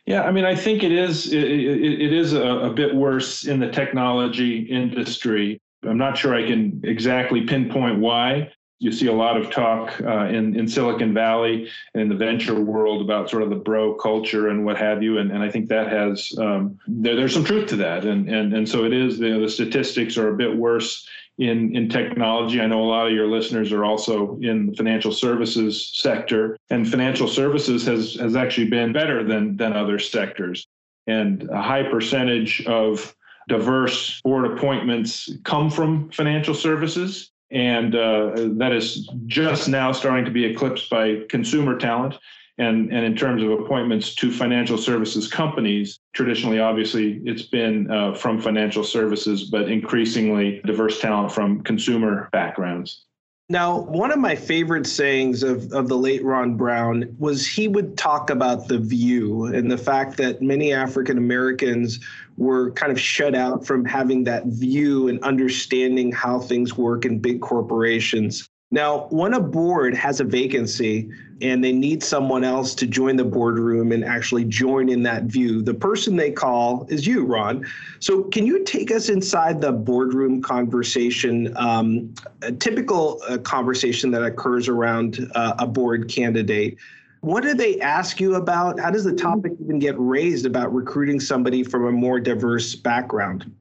Yeah, 0.06 0.22
I 0.22 0.32
mean, 0.32 0.44
I 0.44 0.54
think 0.54 0.82
it 0.82 0.92
is 0.92 1.32
it, 1.32 1.44
it, 1.44 2.12
is 2.12 2.32
a, 2.32 2.42
a 2.42 2.72
bit 2.72 2.94
worse 2.94 3.44
in 3.44 3.60
the 3.60 3.70
technology 3.70 4.60
industry. 4.62 5.60
I'm 5.84 5.98
not 5.98 6.16
sure 6.16 6.34
I 6.34 6.46
can 6.46 6.80
exactly 6.82 7.42
pinpoint 7.42 7.98
why 7.98 8.50
you 8.82 8.90
see 8.90 9.06
a 9.06 9.12
lot 9.12 9.36
of 9.36 9.48
talk 9.50 10.00
uh, 10.00 10.24
in 10.26 10.56
in 10.58 10.66
Silicon 10.66 11.14
Valley 11.14 11.68
and 11.94 12.02
in 12.02 12.08
the 12.08 12.16
venture 12.16 12.60
world 12.60 13.00
about 13.00 13.30
sort 13.30 13.44
of 13.44 13.50
the 13.50 13.56
bro 13.56 13.94
culture 13.94 14.48
and 14.48 14.64
what 14.64 14.76
have 14.76 15.04
you, 15.04 15.18
and, 15.18 15.30
and 15.30 15.40
I 15.40 15.48
think 15.48 15.68
that 15.68 15.88
has 15.88 16.32
um, 16.38 16.78
there, 16.88 17.14
there's 17.14 17.32
some 17.32 17.44
truth 17.44 17.68
to 17.68 17.76
that, 17.76 18.04
and 18.04 18.28
and 18.28 18.52
and 18.52 18.68
so 18.68 18.84
it 18.84 18.92
is. 18.92 19.20
You 19.20 19.34
know, 19.34 19.40
the 19.40 19.48
statistics 19.48 20.18
are 20.18 20.34
a 20.34 20.36
bit 20.36 20.56
worse 20.56 21.06
in 21.38 21.76
in 21.76 21.88
technology. 21.88 22.60
I 22.60 22.66
know 22.66 22.82
a 22.82 22.90
lot 22.90 23.06
of 23.06 23.12
your 23.12 23.28
listeners 23.28 23.70
are 23.70 23.84
also 23.84 24.36
in 24.42 24.66
the 24.66 24.76
financial 24.76 25.12
services 25.12 25.92
sector, 25.94 26.58
and 26.70 26.88
financial 26.88 27.28
services 27.28 27.86
has 27.86 28.14
has 28.14 28.34
actually 28.34 28.68
been 28.68 28.92
better 28.92 29.22
than 29.22 29.56
than 29.56 29.74
other 29.74 30.00
sectors, 30.00 30.66
and 31.06 31.48
a 31.50 31.62
high 31.62 31.84
percentage 31.84 32.66
of 32.66 33.14
diverse 33.48 34.20
board 34.22 34.44
appointments 34.44 35.30
come 35.44 35.70
from 35.70 36.10
financial 36.10 36.54
services 36.54 37.31
And 37.52 37.94
uh, 37.94 38.32
that 38.58 38.72
is 38.72 39.10
just 39.26 39.68
now 39.68 39.92
starting 39.92 40.24
to 40.24 40.30
be 40.30 40.44
eclipsed 40.44 40.88
by 40.88 41.20
consumer 41.28 41.78
talent. 41.78 42.14
And, 42.58 42.92
and 42.92 43.04
in 43.04 43.16
terms 43.16 43.42
of 43.42 43.50
appointments 43.50 44.14
to 44.16 44.30
financial 44.30 44.78
services 44.78 45.26
companies, 45.26 45.98
traditionally, 46.12 46.60
obviously, 46.60 47.20
it's 47.24 47.42
been 47.42 47.90
uh, 47.90 48.14
from 48.14 48.40
financial 48.40 48.84
services, 48.84 49.44
but 49.44 49.70
increasingly 49.70 50.60
diverse 50.64 51.00
talent 51.00 51.32
from 51.32 51.62
consumer 51.62 52.28
backgrounds. 52.32 53.04
Now, 53.52 53.80
one 53.80 54.10
of 54.10 54.18
my 54.18 54.34
favorite 54.34 54.86
sayings 54.86 55.42
of, 55.42 55.70
of 55.74 55.86
the 55.86 55.98
late 55.98 56.24
Ron 56.24 56.56
Brown 56.56 57.14
was 57.18 57.46
he 57.46 57.68
would 57.68 57.98
talk 57.98 58.30
about 58.30 58.66
the 58.66 58.78
view 58.78 59.44
and 59.44 59.70
the 59.70 59.76
fact 59.76 60.16
that 60.16 60.40
many 60.40 60.72
African 60.72 61.18
Americans 61.18 62.00
were 62.38 62.70
kind 62.70 62.90
of 62.90 62.98
shut 62.98 63.34
out 63.34 63.66
from 63.66 63.84
having 63.84 64.24
that 64.24 64.46
view 64.46 65.08
and 65.08 65.22
understanding 65.22 66.10
how 66.10 66.38
things 66.38 66.78
work 66.78 67.04
in 67.04 67.18
big 67.18 67.42
corporations. 67.42 68.48
Now, 68.72 69.06
when 69.10 69.34
a 69.34 69.40
board 69.40 69.94
has 69.94 70.20
a 70.20 70.24
vacancy 70.24 71.10
and 71.42 71.62
they 71.62 71.72
need 71.72 72.02
someone 72.02 72.42
else 72.42 72.74
to 72.76 72.86
join 72.86 73.16
the 73.16 73.24
boardroom 73.24 73.92
and 73.92 74.02
actually 74.02 74.46
join 74.46 74.88
in 74.88 75.02
that 75.02 75.24
view, 75.24 75.60
the 75.60 75.74
person 75.74 76.16
they 76.16 76.30
call 76.30 76.86
is 76.88 77.06
you, 77.06 77.26
Ron. 77.26 77.66
So, 78.00 78.24
can 78.24 78.46
you 78.46 78.64
take 78.64 78.90
us 78.90 79.10
inside 79.10 79.60
the 79.60 79.72
boardroom 79.72 80.40
conversation, 80.40 81.54
um, 81.58 82.14
a 82.40 82.50
typical 82.50 83.20
uh, 83.28 83.36
conversation 83.38 84.10
that 84.12 84.24
occurs 84.24 84.68
around 84.68 85.30
uh, 85.34 85.54
a 85.58 85.66
board 85.66 86.08
candidate? 86.08 86.78
What 87.20 87.42
do 87.42 87.52
they 87.52 87.78
ask 87.78 88.20
you 88.20 88.36
about? 88.36 88.80
How 88.80 88.90
does 88.90 89.04
the 89.04 89.14
topic 89.14 89.52
even 89.60 89.80
get 89.80 89.96
raised 89.98 90.46
about 90.46 90.74
recruiting 90.74 91.20
somebody 91.20 91.62
from 91.62 91.84
a 91.84 91.92
more 91.92 92.18
diverse 92.18 92.74
background? 92.74 93.52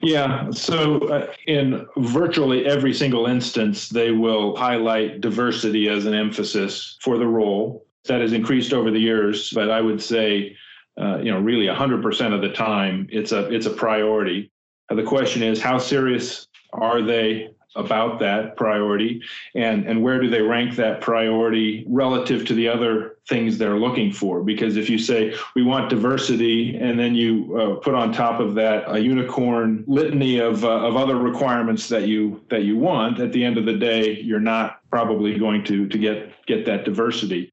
Yeah. 0.00 0.50
So, 0.52 1.00
uh, 1.08 1.32
in 1.46 1.86
virtually 1.96 2.66
every 2.66 2.94
single 2.94 3.26
instance, 3.26 3.88
they 3.88 4.12
will 4.12 4.54
highlight 4.56 5.20
diversity 5.20 5.88
as 5.88 6.06
an 6.06 6.14
emphasis 6.14 6.96
for 7.00 7.18
the 7.18 7.26
role. 7.26 7.84
That 8.04 8.20
has 8.20 8.32
increased 8.32 8.72
over 8.72 8.90
the 8.90 9.00
years, 9.00 9.50
but 9.50 9.70
I 9.70 9.80
would 9.80 10.00
say, 10.00 10.56
uh, 11.00 11.18
you 11.18 11.30
know, 11.30 11.40
really 11.40 11.66
100% 11.66 12.32
of 12.32 12.40
the 12.40 12.52
time, 12.52 13.06
it's 13.10 13.32
a 13.32 13.52
it's 13.52 13.66
a 13.66 13.70
priority. 13.70 14.50
Uh, 14.88 14.94
the 14.94 15.02
question 15.02 15.42
is, 15.42 15.60
how 15.60 15.78
serious 15.78 16.46
are 16.72 17.02
they 17.02 17.50
about 17.76 18.18
that 18.18 18.56
priority? 18.56 19.22
And 19.54 19.86
and 19.86 20.02
where 20.02 20.20
do 20.20 20.28
they 20.28 20.42
rank 20.42 20.76
that 20.76 21.00
priority 21.00 21.84
relative 21.88 22.46
to 22.46 22.54
the 22.54 22.68
other 22.68 23.16
things 23.28 23.58
they're 23.58 23.78
looking 23.78 24.12
for? 24.12 24.42
Because 24.42 24.76
if 24.76 24.88
you 24.88 24.98
say 24.98 25.34
we 25.54 25.62
want 25.62 25.90
diversity 25.90 26.76
and 26.76 26.98
then 26.98 27.14
you 27.14 27.56
uh, 27.58 27.74
put 27.76 27.94
on 27.94 28.12
top 28.12 28.40
of 28.40 28.54
that 28.54 28.84
a 28.88 28.98
unicorn 28.98 29.84
litany 29.86 30.38
of 30.38 30.64
uh, 30.64 30.86
of 30.86 30.96
other 30.96 31.16
requirements 31.16 31.88
that 31.88 32.08
you 32.08 32.42
that 32.48 32.64
you 32.64 32.76
want 32.76 33.20
at 33.20 33.32
the 33.32 33.44
end 33.44 33.58
of 33.58 33.64
the 33.64 33.76
day 33.76 34.18
you're 34.20 34.40
not 34.40 34.80
probably 34.90 35.38
going 35.38 35.64
to 35.64 35.86
to 35.88 35.98
get 35.98 36.32
get 36.46 36.64
that 36.66 36.84
diversity. 36.84 37.52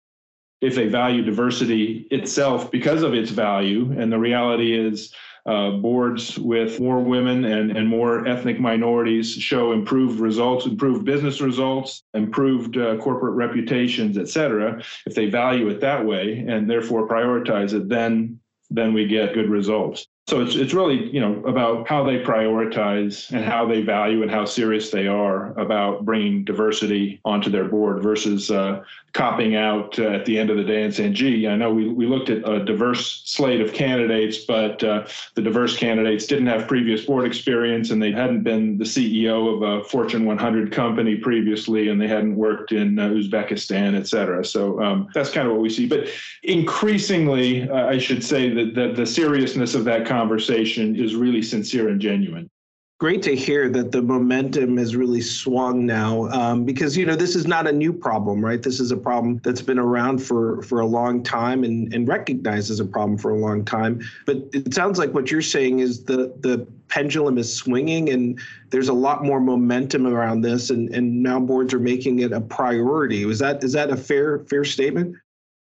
If 0.61 0.73
they 0.73 0.87
value 0.87 1.21
diversity 1.21 2.07
itself 2.09 2.71
because 2.71 3.03
of 3.03 3.13
its 3.13 3.29
value 3.29 3.93
and 3.99 4.11
the 4.11 4.17
reality 4.17 4.73
is 4.73 5.13
uh, 5.45 5.71
boards 5.71 6.39
with 6.39 6.79
more 6.79 6.99
women 6.99 7.45
and, 7.45 7.77
and 7.77 7.87
more 7.87 8.27
ethnic 8.27 8.59
minorities 8.59 9.31
show 9.31 9.73
improved 9.73 10.19
results, 10.19 10.65
improved 10.65 11.05
business 11.05 11.39
results, 11.39 12.03
improved 12.13 12.77
uh, 12.77 12.97
corporate 12.97 13.35
reputations, 13.35 14.17
et 14.17 14.27
cetera. 14.27 14.81
If 15.05 15.13
they 15.13 15.27
value 15.29 15.69
it 15.69 15.81
that 15.81 16.03
way 16.03 16.43
and 16.47 16.69
therefore 16.69 17.07
prioritize 17.07 17.73
it, 17.73 17.89
then 17.89 18.39
then 18.71 18.93
we 18.93 19.05
get 19.05 19.35
good 19.35 19.49
results. 19.49 20.07
So 20.27 20.41
it's 20.41 20.55
it's 20.55 20.73
really 20.73 21.07
you 21.13 21.19
know 21.19 21.39
about 21.45 21.87
how 21.87 22.03
they 22.03 22.17
prioritize 22.17 23.31
and 23.31 23.45
how 23.45 23.67
they 23.67 23.81
value 23.81 24.23
and 24.23 24.31
how 24.31 24.45
serious 24.45 24.89
they 24.89 25.05
are 25.05 25.57
about 25.59 26.03
bringing 26.03 26.43
diversity 26.43 27.19
onto 27.23 27.51
their 27.51 27.65
board 27.65 28.01
versus 28.01 28.49
uh, 28.49 28.83
copping 29.13 29.55
out 29.55 29.97
uh, 29.99 30.09
at 30.09 30.25
the 30.25 30.37
end 30.39 30.49
of 30.49 30.57
the 30.57 30.63
day 30.63 30.81
and 30.81 30.93
saying, 30.93 31.13
"Gee, 31.13 31.47
I 31.47 31.55
know 31.55 31.71
we 31.71 31.89
we 31.89 32.07
looked 32.07 32.31
at 32.31 32.47
a 32.49 32.65
diverse 32.65 33.21
slate 33.25 33.61
of 33.61 33.71
candidates, 33.71 34.39
but 34.39 34.83
uh, 34.83 35.05
the 35.35 35.43
diverse 35.43 35.77
candidates 35.77 36.25
didn't 36.25 36.47
have 36.47 36.67
previous 36.67 37.05
board 37.05 37.27
experience 37.27 37.91
and 37.91 38.01
they 38.01 38.11
hadn't 38.11 38.41
been 38.41 38.79
the 38.79 38.83
CEO 38.83 39.55
of 39.55 39.61
a 39.61 39.83
Fortune 39.83 40.25
100 40.25 40.71
company 40.71 41.17
previously 41.17 41.89
and 41.89 42.01
they 42.01 42.07
hadn't 42.07 42.35
worked 42.35 42.71
in 42.71 42.97
uh, 42.97 43.09
Uzbekistan, 43.09 43.95
et 43.95 44.07
cetera." 44.07 44.43
So 44.43 44.81
um, 44.81 45.07
that's 45.13 45.29
kind 45.29 45.47
of 45.47 45.53
what 45.53 45.61
we 45.61 45.69
see. 45.69 45.85
But 45.87 46.07
increasingly, 46.41 47.69
uh, 47.69 47.85
I 47.85 47.99
should 47.99 48.23
say 48.23 48.49
that, 48.49 48.73
that 48.73 48.95
the 48.95 49.05
seriousness 49.05 49.75
of 49.75 49.85
that 49.85 50.07
conversation 50.15 50.95
is 50.95 51.15
really 51.15 51.41
sincere 51.41 51.89
and 51.89 51.99
genuine. 51.99 52.49
Great 52.97 53.21
to 53.23 53.35
hear 53.35 53.67
that 53.67 53.91
the 53.91 54.01
momentum 54.01 54.77
has 54.77 54.95
really 54.95 55.19
swung 55.19 55.85
now 55.85 56.29
um, 56.29 56.63
because 56.63 56.95
you 56.95 57.05
know 57.05 57.17
this 57.17 57.35
is 57.35 57.45
not 57.45 57.67
a 57.67 57.71
new 57.71 57.91
problem 57.91 58.43
right? 58.43 58.63
This 58.63 58.79
is 58.79 58.89
a 58.91 58.95
problem 58.95 59.41
that's 59.43 59.61
been 59.61 59.77
around 59.77 60.19
for 60.19 60.61
for 60.61 60.79
a 60.79 60.85
long 60.85 61.21
time 61.21 61.65
and, 61.65 61.93
and 61.93 62.07
recognized 62.07 62.71
as 62.71 62.79
a 62.79 62.85
problem 62.85 63.17
for 63.17 63.31
a 63.31 63.37
long 63.37 63.65
time. 63.65 64.01
But 64.25 64.37
it 64.53 64.73
sounds 64.73 64.97
like 64.97 65.13
what 65.13 65.29
you're 65.29 65.41
saying 65.41 65.79
is 65.79 66.05
the 66.05 66.33
the 66.39 66.65
pendulum 66.87 67.37
is 67.37 67.53
swinging 67.53 68.09
and 68.09 68.39
there's 68.69 68.87
a 68.87 68.93
lot 68.93 69.25
more 69.25 69.41
momentum 69.41 70.07
around 70.07 70.39
this 70.39 70.69
and 70.69 70.87
and 70.95 71.21
now 71.21 71.41
boards 71.41 71.73
are 71.73 71.79
making 71.79 72.19
it 72.19 72.31
a 72.31 72.39
priority. 72.39 73.29
Is 73.29 73.39
that 73.39 73.61
is 73.61 73.73
that 73.73 73.89
a 73.89 73.97
fair 73.97 74.45
fair 74.45 74.63
statement 74.63 75.17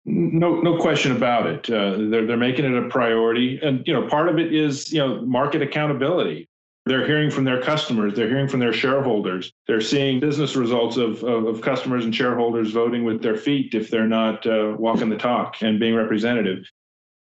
no, 0.04 0.60
no 0.60 0.78
question 0.78 1.12
about 1.12 1.46
it. 1.46 1.70
Uh, 1.70 1.96
they're 2.10 2.26
they're 2.26 2.36
making 2.36 2.64
it 2.64 2.76
a 2.76 2.88
priority, 2.88 3.60
and 3.62 3.86
you 3.86 3.92
know, 3.92 4.08
part 4.08 4.28
of 4.28 4.38
it 4.38 4.52
is 4.52 4.92
you 4.92 4.98
know 4.98 5.22
market 5.22 5.62
accountability. 5.62 6.48
They're 6.84 7.06
hearing 7.06 7.30
from 7.30 7.44
their 7.44 7.62
customers. 7.62 8.14
They're 8.16 8.28
hearing 8.28 8.48
from 8.48 8.58
their 8.58 8.72
shareholders. 8.72 9.52
They're 9.68 9.80
seeing 9.80 10.18
business 10.18 10.56
results 10.56 10.96
of, 10.96 11.22
of, 11.22 11.46
of 11.46 11.60
customers 11.60 12.04
and 12.04 12.12
shareholders 12.12 12.72
voting 12.72 13.04
with 13.04 13.22
their 13.22 13.36
feet 13.36 13.74
if 13.74 13.88
they're 13.88 14.08
not 14.08 14.44
uh, 14.48 14.74
walking 14.76 15.08
the 15.08 15.16
talk 15.16 15.62
and 15.62 15.78
being 15.78 15.94
representative. 15.94 16.64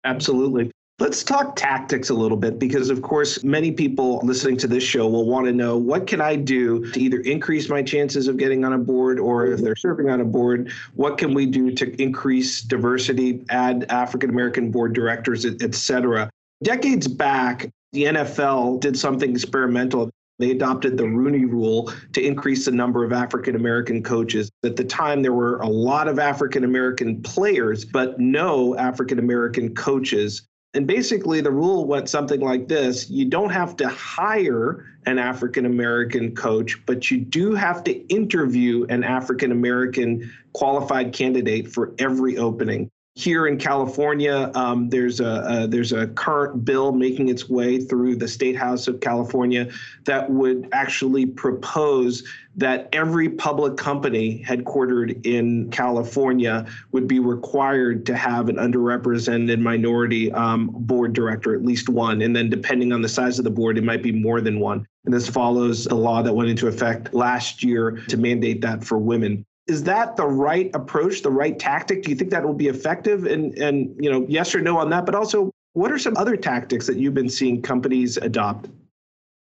Absolutely. 0.04 0.70
Let's 0.98 1.22
talk 1.22 1.56
tactics 1.56 2.08
a 2.08 2.14
little 2.14 2.38
bit 2.38 2.58
because, 2.58 2.88
of 2.88 3.02
course, 3.02 3.44
many 3.44 3.70
people 3.70 4.18
listening 4.24 4.56
to 4.56 4.66
this 4.66 4.82
show 4.82 5.06
will 5.06 5.26
want 5.26 5.44
to 5.44 5.52
know 5.52 5.76
what 5.76 6.06
can 6.06 6.22
I 6.22 6.36
do 6.36 6.90
to 6.92 6.98
either 6.98 7.20
increase 7.20 7.68
my 7.68 7.82
chances 7.82 8.28
of 8.28 8.38
getting 8.38 8.64
on 8.64 8.72
a 8.72 8.78
board 8.78 9.20
or 9.20 9.46
if 9.46 9.60
they're 9.60 9.76
serving 9.76 10.08
on 10.08 10.22
a 10.22 10.24
board, 10.24 10.72
what 10.94 11.18
can 11.18 11.34
we 11.34 11.44
do 11.44 11.70
to 11.72 12.02
increase 12.02 12.62
diversity, 12.62 13.44
add 13.50 13.84
African 13.90 14.30
American 14.30 14.70
board 14.70 14.94
directors, 14.94 15.44
et 15.44 15.74
cetera. 15.74 16.30
Decades 16.62 17.06
back, 17.06 17.68
the 17.92 18.04
NFL 18.04 18.80
did 18.80 18.98
something 18.98 19.30
experimental. 19.30 20.08
They 20.38 20.50
adopted 20.50 20.96
the 20.96 21.04
Rooney 21.04 21.44
Rule 21.44 21.92
to 22.14 22.22
increase 22.22 22.64
the 22.64 22.70
number 22.70 23.04
of 23.04 23.12
African 23.12 23.54
American 23.54 24.02
coaches. 24.02 24.50
At 24.64 24.76
the 24.76 24.84
time, 24.84 25.20
there 25.20 25.34
were 25.34 25.58
a 25.58 25.68
lot 25.68 26.08
of 26.08 26.18
African 26.18 26.64
American 26.64 27.20
players, 27.20 27.84
but 27.84 28.18
no 28.18 28.74
African 28.78 29.18
American 29.18 29.74
coaches. 29.74 30.46
And 30.76 30.86
basically, 30.86 31.40
the 31.40 31.50
rule 31.50 31.86
went 31.86 32.06
something 32.10 32.40
like 32.40 32.68
this. 32.68 33.08
You 33.08 33.24
don't 33.24 33.48
have 33.48 33.76
to 33.76 33.88
hire 33.88 34.84
an 35.06 35.18
African 35.18 35.64
American 35.64 36.34
coach, 36.34 36.84
but 36.84 37.10
you 37.10 37.18
do 37.18 37.54
have 37.54 37.82
to 37.84 37.92
interview 38.08 38.84
an 38.90 39.02
African 39.02 39.52
American 39.52 40.30
qualified 40.52 41.14
candidate 41.14 41.72
for 41.72 41.94
every 41.98 42.36
opening 42.36 42.90
here 43.16 43.46
in 43.46 43.56
California, 43.56 44.50
um, 44.54 44.90
there's 44.90 45.20
a, 45.20 45.42
a, 45.48 45.66
there's 45.66 45.92
a 45.92 46.06
current 46.08 46.66
bill 46.66 46.92
making 46.92 47.30
its 47.30 47.48
way 47.48 47.80
through 47.80 48.14
the 48.14 48.28
State 48.28 48.54
House 48.54 48.88
of 48.88 49.00
California 49.00 49.70
that 50.04 50.30
would 50.30 50.68
actually 50.72 51.24
propose 51.24 52.22
that 52.56 52.90
every 52.92 53.30
public 53.30 53.78
company 53.78 54.44
headquartered 54.46 55.24
in 55.26 55.70
California 55.70 56.66
would 56.92 57.08
be 57.08 57.18
required 57.18 58.04
to 58.04 58.14
have 58.14 58.50
an 58.50 58.56
underrepresented 58.56 59.60
minority 59.60 60.30
um, 60.32 60.68
board 60.70 61.14
director, 61.14 61.54
at 61.54 61.64
least 61.64 61.88
one, 61.88 62.20
and 62.20 62.36
then 62.36 62.50
depending 62.50 62.92
on 62.92 63.00
the 63.00 63.08
size 63.08 63.38
of 63.38 63.44
the 63.44 63.50
board, 63.50 63.78
it 63.78 63.84
might 63.84 64.02
be 64.02 64.12
more 64.12 64.42
than 64.42 64.60
one. 64.60 64.86
And 65.06 65.14
this 65.14 65.26
follows 65.26 65.86
a 65.86 65.94
law 65.94 66.20
that 66.20 66.34
went 66.34 66.50
into 66.50 66.68
effect 66.68 67.14
last 67.14 67.62
year 67.62 67.92
to 68.08 68.18
mandate 68.18 68.60
that 68.60 68.84
for 68.84 68.98
women 68.98 69.46
is 69.66 69.82
that 69.84 70.16
the 70.16 70.26
right 70.26 70.70
approach, 70.74 71.22
the 71.22 71.30
right 71.30 71.58
tactic? 71.58 72.02
Do 72.02 72.10
you 72.10 72.16
think 72.16 72.30
that 72.30 72.44
will 72.44 72.54
be 72.54 72.68
effective? 72.68 73.24
And 73.24 73.56
and 73.58 73.94
you 73.98 74.10
know, 74.10 74.24
yes 74.28 74.54
or 74.54 74.60
no 74.60 74.78
on 74.78 74.90
that. 74.90 75.06
But 75.06 75.14
also, 75.14 75.50
what 75.72 75.92
are 75.92 75.98
some 75.98 76.16
other 76.16 76.36
tactics 76.36 76.86
that 76.86 76.96
you've 76.96 77.14
been 77.14 77.28
seeing 77.28 77.62
companies 77.62 78.16
adopt? 78.16 78.68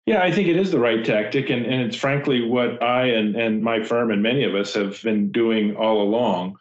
Yeah, 0.05 0.23
I 0.23 0.31
think 0.31 0.47
it 0.47 0.57
is 0.57 0.71
the 0.71 0.79
right 0.79 1.05
tactic, 1.05 1.49
and, 1.49 1.65
and 1.65 1.81
it's 1.81 1.95
frankly 1.95 2.47
what 2.47 2.81
I 2.81 3.05
and, 3.05 3.35
and 3.35 3.61
my 3.61 3.83
firm 3.83 4.11
and 4.11 4.21
many 4.21 4.43
of 4.43 4.55
us 4.55 4.73
have 4.73 5.01
been 5.03 5.31
doing 5.31 5.75
all 5.75 6.01
along. 6.01 6.57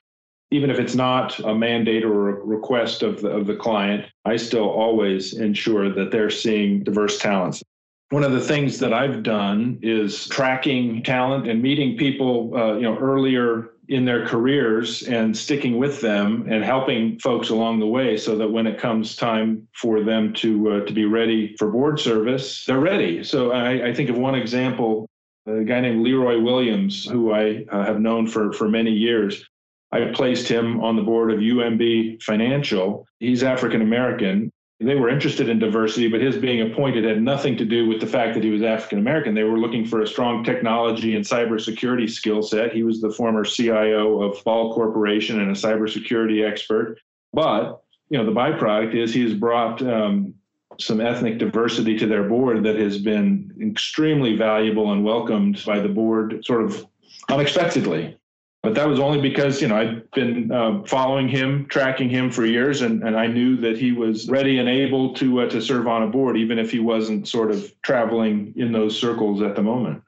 Even 0.52 0.68
if 0.68 0.78
it's 0.80 0.96
not 0.96 1.38
a 1.40 1.54
mandate 1.54 2.04
or 2.04 2.30
a 2.30 2.44
request 2.44 3.02
of 3.02 3.20
the, 3.22 3.28
of 3.28 3.46
the 3.46 3.54
client, 3.54 4.04
I 4.24 4.36
still 4.36 4.68
always 4.68 5.34
ensure 5.34 5.92
that 5.94 6.10
they're 6.10 6.28
seeing 6.30 6.82
diverse 6.82 7.18
talents. 7.18 7.62
One 8.10 8.24
of 8.24 8.32
the 8.32 8.40
things 8.40 8.78
that 8.80 8.92
I've 8.92 9.22
done 9.22 9.78
is 9.82 10.26
tracking 10.28 11.02
talent 11.04 11.48
and 11.48 11.62
meeting 11.62 11.96
people, 11.96 12.52
uh, 12.56 12.74
you 12.74 12.82
know, 12.82 12.98
earlier 12.98 13.70
in 13.88 14.04
their 14.04 14.26
careers 14.26 15.02
and 15.04 15.36
sticking 15.36 15.78
with 15.78 16.00
them 16.00 16.46
and 16.48 16.64
helping 16.64 17.18
folks 17.18 17.50
along 17.50 17.80
the 17.80 17.86
way, 17.86 18.16
so 18.16 18.36
that 18.36 18.48
when 18.48 18.66
it 18.66 18.78
comes 18.78 19.16
time 19.16 19.66
for 19.74 20.02
them 20.02 20.32
to 20.34 20.70
uh, 20.70 20.84
to 20.86 20.92
be 20.92 21.04
ready 21.04 21.54
for 21.56 21.70
board 21.70 21.98
service, 21.98 22.64
they're 22.64 22.80
ready. 22.80 23.22
So 23.24 23.52
I, 23.52 23.88
I 23.88 23.94
think 23.94 24.10
of 24.10 24.16
one 24.16 24.34
example 24.34 25.08
a 25.46 25.64
guy 25.64 25.80
named 25.80 26.02
Leroy 26.02 26.40
Williams, 26.40 27.04
who 27.04 27.32
I 27.32 27.64
uh, 27.70 27.84
have 27.84 28.00
known 28.00 28.26
for, 28.26 28.52
for 28.52 28.68
many 28.68 28.90
years. 28.90 29.44
I 29.92 30.12
placed 30.14 30.46
him 30.46 30.80
on 30.80 30.96
the 30.96 31.02
board 31.02 31.32
of 31.32 31.40
UMB 31.40 32.22
Financial. 32.22 33.06
He's 33.18 33.42
African 33.42 33.82
American. 33.82 34.52
They 34.82 34.94
were 34.94 35.10
interested 35.10 35.50
in 35.50 35.58
diversity, 35.58 36.08
but 36.08 36.22
his 36.22 36.38
being 36.38 36.62
appointed 36.62 37.04
had 37.04 37.22
nothing 37.22 37.54
to 37.58 37.66
do 37.66 37.86
with 37.86 38.00
the 38.00 38.06
fact 38.06 38.32
that 38.32 38.42
he 38.42 38.48
was 38.48 38.62
African 38.62 38.98
American. 38.98 39.34
They 39.34 39.44
were 39.44 39.58
looking 39.58 39.84
for 39.84 40.00
a 40.00 40.06
strong 40.06 40.42
technology 40.42 41.16
and 41.16 41.24
cybersecurity 41.24 42.08
skill 42.08 42.42
set. 42.42 42.72
He 42.72 42.82
was 42.82 43.02
the 43.02 43.12
former 43.12 43.44
CIO 43.44 44.22
of 44.22 44.42
Ball 44.42 44.72
Corporation 44.72 45.40
and 45.40 45.50
a 45.50 45.54
cybersecurity 45.54 46.48
expert. 46.48 46.98
But 47.34 47.82
you 48.08 48.16
know, 48.16 48.24
the 48.24 48.32
byproduct 48.32 48.94
is 48.94 49.12
he 49.12 49.22
has 49.22 49.34
brought 49.34 49.82
um, 49.82 50.34
some 50.78 51.00
ethnic 51.00 51.38
diversity 51.38 51.98
to 51.98 52.06
their 52.06 52.24
board 52.24 52.64
that 52.64 52.76
has 52.76 52.96
been 52.96 53.52
extremely 53.60 54.34
valuable 54.34 54.92
and 54.92 55.04
welcomed 55.04 55.62
by 55.66 55.78
the 55.78 55.88
board, 55.88 56.42
sort 56.44 56.62
of 56.62 56.86
unexpectedly. 57.28 58.16
But 58.62 58.74
that 58.74 58.86
was 58.86 59.00
only 59.00 59.22
because, 59.22 59.62
you 59.62 59.68
know, 59.68 59.76
I'd 59.76 60.10
been 60.10 60.52
uh, 60.52 60.82
following 60.86 61.28
him, 61.28 61.66
tracking 61.70 62.10
him 62.10 62.30
for 62.30 62.44
years, 62.44 62.82
and, 62.82 63.02
and 63.02 63.16
I 63.16 63.26
knew 63.26 63.56
that 63.56 63.78
he 63.78 63.92
was 63.92 64.28
ready 64.28 64.58
and 64.58 64.68
able 64.68 65.14
to 65.14 65.40
uh, 65.40 65.48
to 65.48 65.62
serve 65.62 65.86
on 65.86 66.02
a 66.02 66.06
board, 66.08 66.36
even 66.36 66.58
if 66.58 66.70
he 66.70 66.78
wasn't 66.78 67.26
sort 67.26 67.50
of 67.50 67.72
traveling 67.80 68.52
in 68.56 68.70
those 68.70 68.98
circles 68.98 69.40
at 69.40 69.56
the 69.56 69.62
moment 69.62 70.02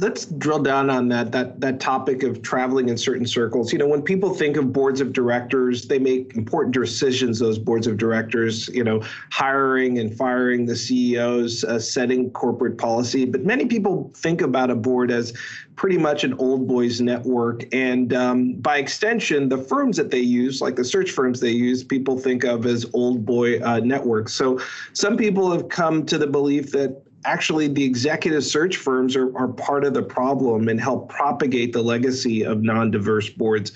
let's 0.00 0.24
drill 0.24 0.58
down 0.58 0.88
on 0.90 1.08
that 1.08 1.30
that 1.32 1.60
that 1.60 1.78
topic 1.78 2.22
of 2.22 2.42
traveling 2.42 2.88
in 2.88 2.96
certain 2.96 3.26
circles. 3.26 3.72
You 3.72 3.78
know 3.78 3.86
when 3.86 4.02
people 4.02 4.34
think 4.34 4.56
of 4.56 4.72
boards 4.72 5.00
of 5.00 5.12
directors 5.12 5.86
they 5.86 5.98
make 5.98 6.34
important 6.34 6.74
decisions 6.74 7.38
those 7.38 7.58
boards 7.58 7.86
of 7.86 7.96
directors 7.96 8.68
you 8.68 8.82
know 8.82 9.02
hiring 9.30 9.98
and 9.98 10.16
firing 10.16 10.66
the 10.66 10.76
ceos 10.76 11.64
uh, 11.64 11.78
setting 11.78 12.30
corporate 12.30 12.78
policy. 12.78 13.24
But 13.24 13.44
many 13.44 13.66
people 13.66 14.10
think 14.16 14.40
about 14.40 14.70
a 14.70 14.74
board 14.74 15.10
as 15.10 15.32
pretty 15.76 15.98
much 15.98 16.24
an 16.24 16.34
old 16.34 16.68
boys 16.68 17.00
network. 17.00 17.64
And 17.72 18.12
um, 18.12 18.54
by 18.54 18.78
extension 18.78 19.48
the 19.48 19.58
firms 19.58 19.96
that 19.96 20.10
they 20.10 20.20
use 20.20 20.60
like 20.60 20.76
the 20.76 20.84
search 20.84 21.10
firms 21.10 21.40
they 21.40 21.50
use 21.50 21.84
people 21.84 22.18
think 22.18 22.44
of 22.44 22.66
as 22.66 22.86
old 22.94 23.24
boy 23.24 23.60
uh, 23.60 23.80
networks. 23.80 24.32
So 24.34 24.60
some 24.92 25.16
people 25.16 25.50
have 25.50 25.68
come 25.68 26.06
to 26.06 26.18
the 26.18 26.26
belief 26.26 26.72
that 26.72 27.02
actually 27.24 27.68
the 27.68 27.84
executive 27.84 28.44
search 28.44 28.76
firms 28.76 29.16
are, 29.16 29.36
are 29.36 29.48
part 29.48 29.84
of 29.84 29.94
the 29.94 30.02
problem 30.02 30.68
and 30.68 30.80
help 30.80 31.08
propagate 31.08 31.72
the 31.72 31.82
legacy 31.82 32.42
of 32.44 32.62
non-diverse 32.62 33.30
boards 33.30 33.72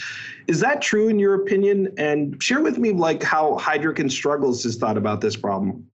is 0.46 0.60
that 0.60 0.80
true 0.80 1.08
in 1.08 1.18
your 1.18 1.34
opinion 1.34 1.92
and 1.98 2.42
share 2.42 2.62
with 2.62 2.78
me 2.78 2.92
like 2.92 3.22
how 3.22 3.58
heidrick 3.58 3.98
and 3.98 4.12
struggles 4.12 4.62
has 4.62 4.76
thought 4.76 4.96
about 4.96 5.20
this 5.20 5.36
problem 5.36 5.86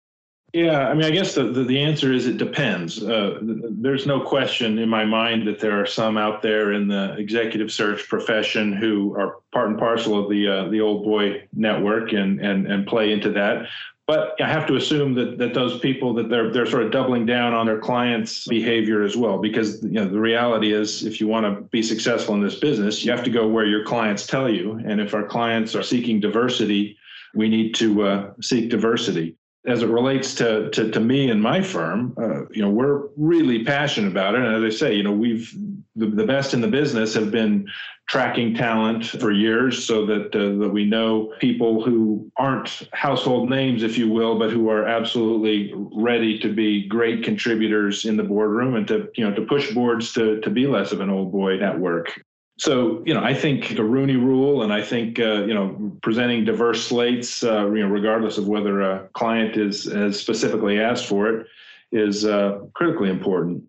yeah, 0.53 0.89
I 0.89 0.95
mean, 0.95 1.05
I 1.05 1.11
guess 1.11 1.37
the, 1.37 1.45
the, 1.45 1.63
the 1.63 1.79
answer 1.79 2.13
is 2.13 2.27
it 2.27 2.37
depends. 2.37 3.03
Uh, 3.03 3.39
there's 3.41 4.05
no 4.05 4.21
question 4.21 4.79
in 4.79 4.89
my 4.89 5.05
mind 5.05 5.47
that 5.47 5.61
there 5.61 5.81
are 5.81 5.87
some 5.87 6.19
out 6.19 6.43
there 6.43 6.73
in 6.73 6.89
the 6.89 7.15
executive 7.17 7.71
search 7.71 8.09
profession 8.09 8.73
who 8.73 9.15
are 9.15 9.37
part 9.53 9.69
and 9.69 9.79
parcel 9.79 10.19
of 10.19 10.29
the 10.29 10.49
uh, 10.49 10.69
the 10.69 10.81
old 10.81 11.05
boy 11.05 11.47
network 11.53 12.13
and 12.13 12.41
and 12.41 12.67
and 12.67 12.85
play 12.89 13.13
into 13.13 13.31
that. 13.31 13.69
But 14.11 14.35
I 14.43 14.49
have 14.49 14.67
to 14.67 14.75
assume 14.75 15.15
that 15.15 15.39
that 15.39 15.55
those 15.55 15.79
people 15.79 16.13
that 16.15 16.29
they're 16.29 16.51
they're 16.51 16.67
sort 16.67 16.83
of 16.83 16.91
doubling 16.91 17.27
down 17.27 17.55
on 17.55 17.65
their 17.65 17.79
clients' 17.79 18.45
behavior 18.49 19.05
as 19.05 19.17
well, 19.17 19.39
because 19.39 19.81
you 19.85 20.01
know 20.01 20.09
the 20.09 20.19
reality 20.19 20.73
is 20.73 21.05
if 21.05 21.21
you 21.21 21.29
want 21.29 21.47
to 21.47 21.63
be 21.69 21.81
successful 21.81 22.35
in 22.35 22.41
this 22.43 22.57
business, 22.57 23.05
you 23.05 23.13
have 23.13 23.23
to 23.23 23.31
go 23.31 23.47
where 23.47 23.67
your 23.67 23.85
clients 23.85 24.27
tell 24.27 24.49
you. 24.49 24.81
And 24.85 25.01
if 25.01 25.15
our 25.15 25.23
clients 25.23 25.77
are 25.77 25.85
seeking 25.85 26.19
diversity, 26.19 26.99
we 27.37 27.49
need 27.49 27.73
to 27.77 28.03
uh, 28.03 28.33
seek 28.41 28.69
diversity 28.69 29.37
as 29.67 29.83
it 29.83 29.89
relates 29.89 30.35
to, 30.37 30.71
to, 30.71 30.91
to 30.91 31.01
me 31.01 31.31
and 31.31 31.43
my 31.43 31.61
firm, 31.61 32.15
uh, 32.19 32.47
you 32.51 32.63
know, 32.63 32.71
we're 32.71 33.09
really 33.17 33.63
passionate 33.63 34.11
about 34.11 34.35
it. 34.35 34.41
And 34.41 34.65
as 34.65 34.75
I 34.75 34.77
say, 34.77 34.95
you 34.95 35.03
know, 35.03 35.13
we've 35.13 35.55
the, 35.97 36.07
the 36.07 36.25
best 36.25 36.55
in 36.55 36.61
the 36.61 36.69
business 36.69 37.15
have 37.15 37.31
been 37.31 37.69
tracking 38.09 38.55
talent 38.55 39.07
for 39.07 39.31
years 39.31 39.85
so 39.85 40.07
that 40.07 40.35
uh, 40.35 40.59
that 40.59 40.71
we 40.73 40.85
know 40.85 41.33
people 41.41 41.85
who 41.85 42.31
aren't 42.37 42.89
household 42.93 43.51
names, 43.51 43.83
if 43.83 43.99
you 43.99 44.11
will, 44.11 44.39
but 44.39 44.51
who 44.51 44.71
are 44.71 44.87
absolutely 44.87 45.73
ready 45.75 46.39
to 46.39 46.53
be 46.53 46.89
great 46.89 47.23
contributors 47.23 48.05
in 48.05 48.17
the 48.17 48.23
boardroom 48.23 48.77
and 48.77 48.89
to 48.89 49.09
you 49.15 49.29
know 49.29 49.35
to 49.35 49.43
push 49.43 49.73
boards 49.73 50.13
to 50.13 50.41
to 50.41 50.51
be 50.51 50.67
less 50.67 50.93
of 50.93 51.01
an 51.01 51.11
old 51.11 51.33
boy 51.33 51.57
network. 51.57 52.21
So, 52.61 53.03
you 53.07 53.15
know, 53.15 53.25
I 53.25 53.33
think 53.33 53.75
the 53.75 53.83
Rooney 53.83 54.17
rule 54.17 54.63
and 54.63 54.71
I 54.71 54.83
think, 54.83 55.19
uh, 55.19 55.45
you 55.45 55.55
know, 55.55 55.97
presenting 56.03 56.45
diverse 56.45 56.87
slates, 56.87 57.43
uh, 57.43 57.71
you 57.71 57.81
know, 57.81 57.87
regardless 57.87 58.37
of 58.37 58.49
whether 58.49 58.83
a 58.83 59.09
client 59.15 59.57
is 59.57 59.85
has 59.85 60.21
specifically 60.21 60.79
asked 60.79 61.07
for 61.07 61.27
it, 61.29 61.47
is 61.91 62.27
uh, 62.27 62.59
critically 62.75 63.09
important. 63.09 63.65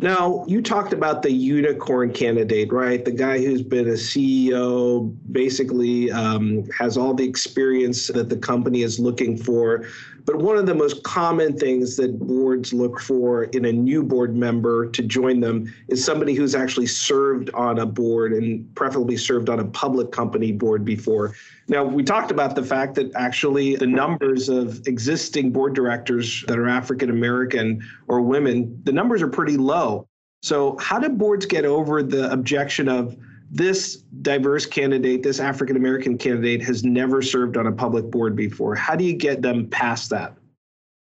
Now, 0.00 0.44
you 0.46 0.60
talked 0.60 0.92
about 0.92 1.22
the 1.22 1.32
unicorn 1.32 2.12
candidate, 2.12 2.70
right? 2.70 3.02
The 3.02 3.10
guy 3.10 3.38
who's 3.38 3.62
been 3.62 3.88
a 3.88 3.92
CEO, 3.92 5.16
basically 5.32 6.12
um, 6.12 6.68
has 6.78 6.98
all 6.98 7.14
the 7.14 7.26
experience 7.26 8.08
that 8.08 8.28
the 8.28 8.36
company 8.36 8.82
is 8.82 9.00
looking 9.00 9.38
for. 9.38 9.86
But 10.28 10.40
one 10.40 10.58
of 10.58 10.66
the 10.66 10.74
most 10.74 11.02
common 11.04 11.56
things 11.56 11.96
that 11.96 12.18
boards 12.18 12.74
look 12.74 13.00
for 13.00 13.44
in 13.44 13.64
a 13.64 13.72
new 13.72 14.02
board 14.02 14.36
member 14.36 14.90
to 14.90 15.02
join 15.02 15.40
them 15.40 15.72
is 15.88 16.04
somebody 16.04 16.34
who's 16.34 16.54
actually 16.54 16.84
served 16.84 17.48
on 17.54 17.78
a 17.78 17.86
board 17.86 18.34
and 18.34 18.74
preferably 18.74 19.16
served 19.16 19.48
on 19.48 19.58
a 19.58 19.64
public 19.64 20.12
company 20.12 20.52
board 20.52 20.84
before. 20.84 21.34
Now, 21.68 21.82
we 21.82 22.02
talked 22.02 22.30
about 22.30 22.56
the 22.56 22.62
fact 22.62 22.94
that 22.96 23.10
actually 23.14 23.76
the 23.76 23.86
numbers 23.86 24.50
of 24.50 24.86
existing 24.86 25.50
board 25.50 25.74
directors 25.74 26.44
that 26.46 26.58
are 26.58 26.68
African 26.68 27.08
American 27.08 27.82
or 28.06 28.20
women, 28.20 28.82
the 28.84 28.92
numbers 28.92 29.22
are 29.22 29.28
pretty 29.28 29.56
low. 29.56 30.08
So, 30.42 30.76
how 30.76 30.98
do 30.98 31.08
boards 31.08 31.46
get 31.46 31.64
over 31.64 32.02
the 32.02 32.30
objection 32.30 32.86
of 32.86 33.16
this 33.50 33.96
diverse 34.22 34.66
candidate, 34.66 35.22
this 35.22 35.40
African 35.40 35.76
American 35.76 36.18
candidate, 36.18 36.62
has 36.62 36.84
never 36.84 37.22
served 37.22 37.56
on 37.56 37.66
a 37.66 37.72
public 37.72 38.10
board 38.10 38.36
before? 38.36 38.74
How 38.74 38.94
do 38.94 39.04
you 39.04 39.14
get 39.14 39.42
them 39.42 39.68
past 39.68 40.10
that? 40.10 40.34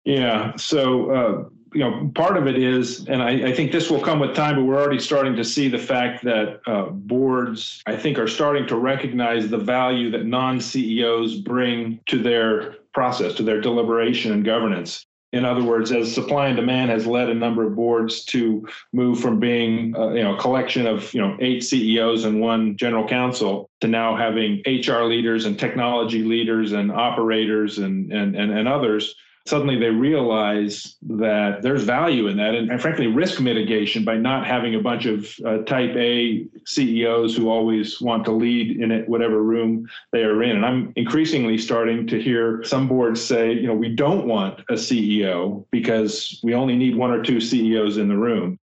Yeah. 0.04 0.54
So, 0.56 1.10
uh, 1.10 1.48
you 1.72 1.80
know, 1.80 2.10
part 2.14 2.36
of 2.36 2.46
it 2.46 2.56
is, 2.56 3.06
and 3.08 3.22
I, 3.22 3.48
I, 3.48 3.52
think 3.52 3.72
this 3.72 3.90
will 3.90 4.00
come 4.00 4.20
with 4.20 4.34
time, 4.34 4.54
but 4.54 4.62
we're 4.62 4.80
already 4.80 5.00
starting 5.00 5.34
to 5.34 5.44
see 5.44 5.68
the 5.68 5.78
fact 5.78 6.22
that 6.24 6.60
uh, 6.66 6.90
boards, 6.90 7.82
I 7.86 7.96
think, 7.96 8.16
are 8.18 8.28
starting 8.28 8.66
to 8.68 8.76
recognize 8.76 9.48
the 9.48 9.58
value 9.58 10.10
that 10.12 10.24
non 10.24 10.60
CEOs 10.60 11.36
bring 11.40 11.98
to 12.06 12.22
their 12.22 12.76
process, 12.92 13.34
to 13.34 13.42
their 13.42 13.60
deliberation 13.60 14.32
and 14.32 14.44
governance. 14.44 15.04
In 15.34 15.44
other 15.44 15.64
words, 15.64 15.90
as 15.90 16.14
supply 16.14 16.46
and 16.46 16.54
demand 16.54 16.92
has 16.92 17.08
led 17.08 17.28
a 17.28 17.34
number 17.34 17.66
of 17.66 17.74
boards 17.74 18.24
to 18.26 18.68
move 18.92 19.18
from 19.18 19.40
being, 19.40 19.92
uh, 19.96 20.10
you 20.10 20.22
know, 20.22 20.36
a 20.36 20.40
collection 20.40 20.86
of, 20.86 21.12
you 21.12 21.20
know, 21.20 21.36
eight 21.40 21.64
CEOs 21.64 22.24
and 22.24 22.40
one 22.40 22.76
general 22.76 23.04
counsel 23.08 23.68
to 23.80 23.88
now 23.88 24.14
having 24.14 24.62
HR 24.64 25.02
leaders 25.02 25.44
and 25.44 25.58
technology 25.58 26.22
leaders 26.22 26.70
and 26.70 26.92
operators 26.92 27.78
and 27.78 28.12
and 28.12 28.36
and, 28.36 28.52
and 28.52 28.68
others 28.68 29.16
suddenly 29.46 29.78
they 29.78 29.90
realize 29.90 30.96
that 31.02 31.60
there's 31.62 31.84
value 31.84 32.28
in 32.28 32.36
that 32.38 32.54
and, 32.54 32.70
and, 32.70 32.80
frankly 32.80 33.06
risk 33.06 33.40
mitigation 33.40 34.04
by 34.04 34.16
not 34.16 34.46
having 34.46 34.74
a 34.74 34.80
bunch 34.80 35.04
of 35.04 35.28
uh, 35.44 35.58
type 35.58 35.94
a 35.96 36.46
ceos 36.66 37.36
who 37.36 37.50
always 37.50 38.00
want 38.00 38.24
to 38.24 38.32
lead 38.32 38.80
in 38.80 38.90
it 38.90 39.08
whatever 39.08 39.42
room 39.42 39.86
they 40.12 40.22
are 40.22 40.42
in. 40.42 40.56
And 40.56 40.64
i'm 40.64 40.92
increasingly 40.96 41.58
starting 41.58 42.06
to 42.06 42.20
hear 42.20 42.62
some 42.64 42.88
boards 42.88 43.22
say 43.22 43.52
you 43.52 43.66
know 43.66 43.74
we 43.74 43.94
don't 43.94 44.26
want 44.26 44.60
a 44.70 44.74
ceo 44.74 45.64
because 45.70 46.40
we 46.42 46.54
only 46.54 46.76
need 46.76 46.96
one 46.96 47.10
or 47.10 47.22
two 47.22 47.40
ceos 47.40 47.98
in 47.98 48.08
the 48.08 48.16
room. 48.16 48.58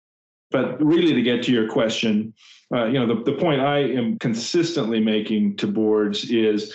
But 0.49 0.83
really 0.83 1.13
to 1.13 1.21
get 1.21 1.43
to 1.43 1.51
your 1.51 1.69
question 1.69 2.33
uh, 2.73 2.85
you 2.85 2.93
know 2.93 3.05
the, 3.05 3.23
the 3.23 3.37
point 3.37 3.61
i 3.61 3.79
am 3.79 4.17
consistently 4.19 4.99
making 4.99 5.57
to 5.57 5.67
boards 5.67 6.29
is 6.31 6.73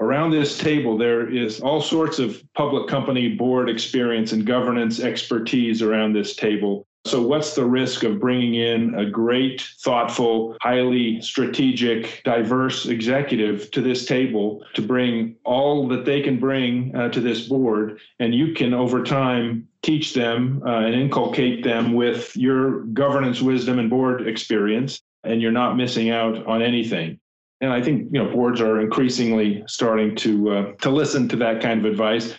Around 0.00 0.32
this 0.32 0.58
table, 0.58 0.98
there 0.98 1.28
is 1.28 1.60
all 1.60 1.80
sorts 1.80 2.18
of 2.18 2.42
public 2.54 2.88
company 2.88 3.28
board 3.28 3.70
experience 3.70 4.32
and 4.32 4.44
governance 4.44 5.00
expertise 5.00 5.82
around 5.82 6.12
this 6.12 6.34
table. 6.34 6.86
So, 7.06 7.20
what's 7.20 7.54
the 7.54 7.66
risk 7.66 8.02
of 8.02 8.18
bringing 8.18 8.54
in 8.54 8.94
a 8.94 9.08
great, 9.08 9.60
thoughtful, 9.80 10.56
highly 10.62 11.20
strategic, 11.20 12.22
diverse 12.24 12.86
executive 12.86 13.70
to 13.72 13.82
this 13.82 14.06
table 14.06 14.64
to 14.72 14.80
bring 14.80 15.36
all 15.44 15.86
that 15.88 16.06
they 16.06 16.22
can 16.22 16.40
bring 16.40 16.96
uh, 16.96 17.10
to 17.10 17.20
this 17.20 17.46
board? 17.46 17.98
And 18.20 18.34
you 18.34 18.54
can, 18.54 18.72
over 18.72 19.04
time, 19.04 19.68
teach 19.82 20.14
them 20.14 20.62
uh, 20.66 20.78
and 20.78 20.94
inculcate 20.94 21.62
them 21.62 21.92
with 21.92 22.34
your 22.36 22.84
governance 22.84 23.42
wisdom 23.42 23.78
and 23.78 23.90
board 23.90 24.26
experience, 24.26 25.02
and 25.24 25.42
you're 25.42 25.52
not 25.52 25.76
missing 25.76 26.08
out 26.08 26.46
on 26.46 26.62
anything 26.62 27.20
and 27.64 27.72
I 27.72 27.80
think 27.80 28.08
you 28.12 28.22
know 28.22 28.30
boards 28.30 28.60
are 28.60 28.80
increasingly 28.80 29.64
starting 29.66 30.14
to 30.16 30.50
uh, 30.50 30.72
to 30.82 30.90
listen 30.90 31.28
to 31.28 31.36
that 31.36 31.62
kind 31.62 31.84
of 31.84 31.90
advice. 31.90 32.34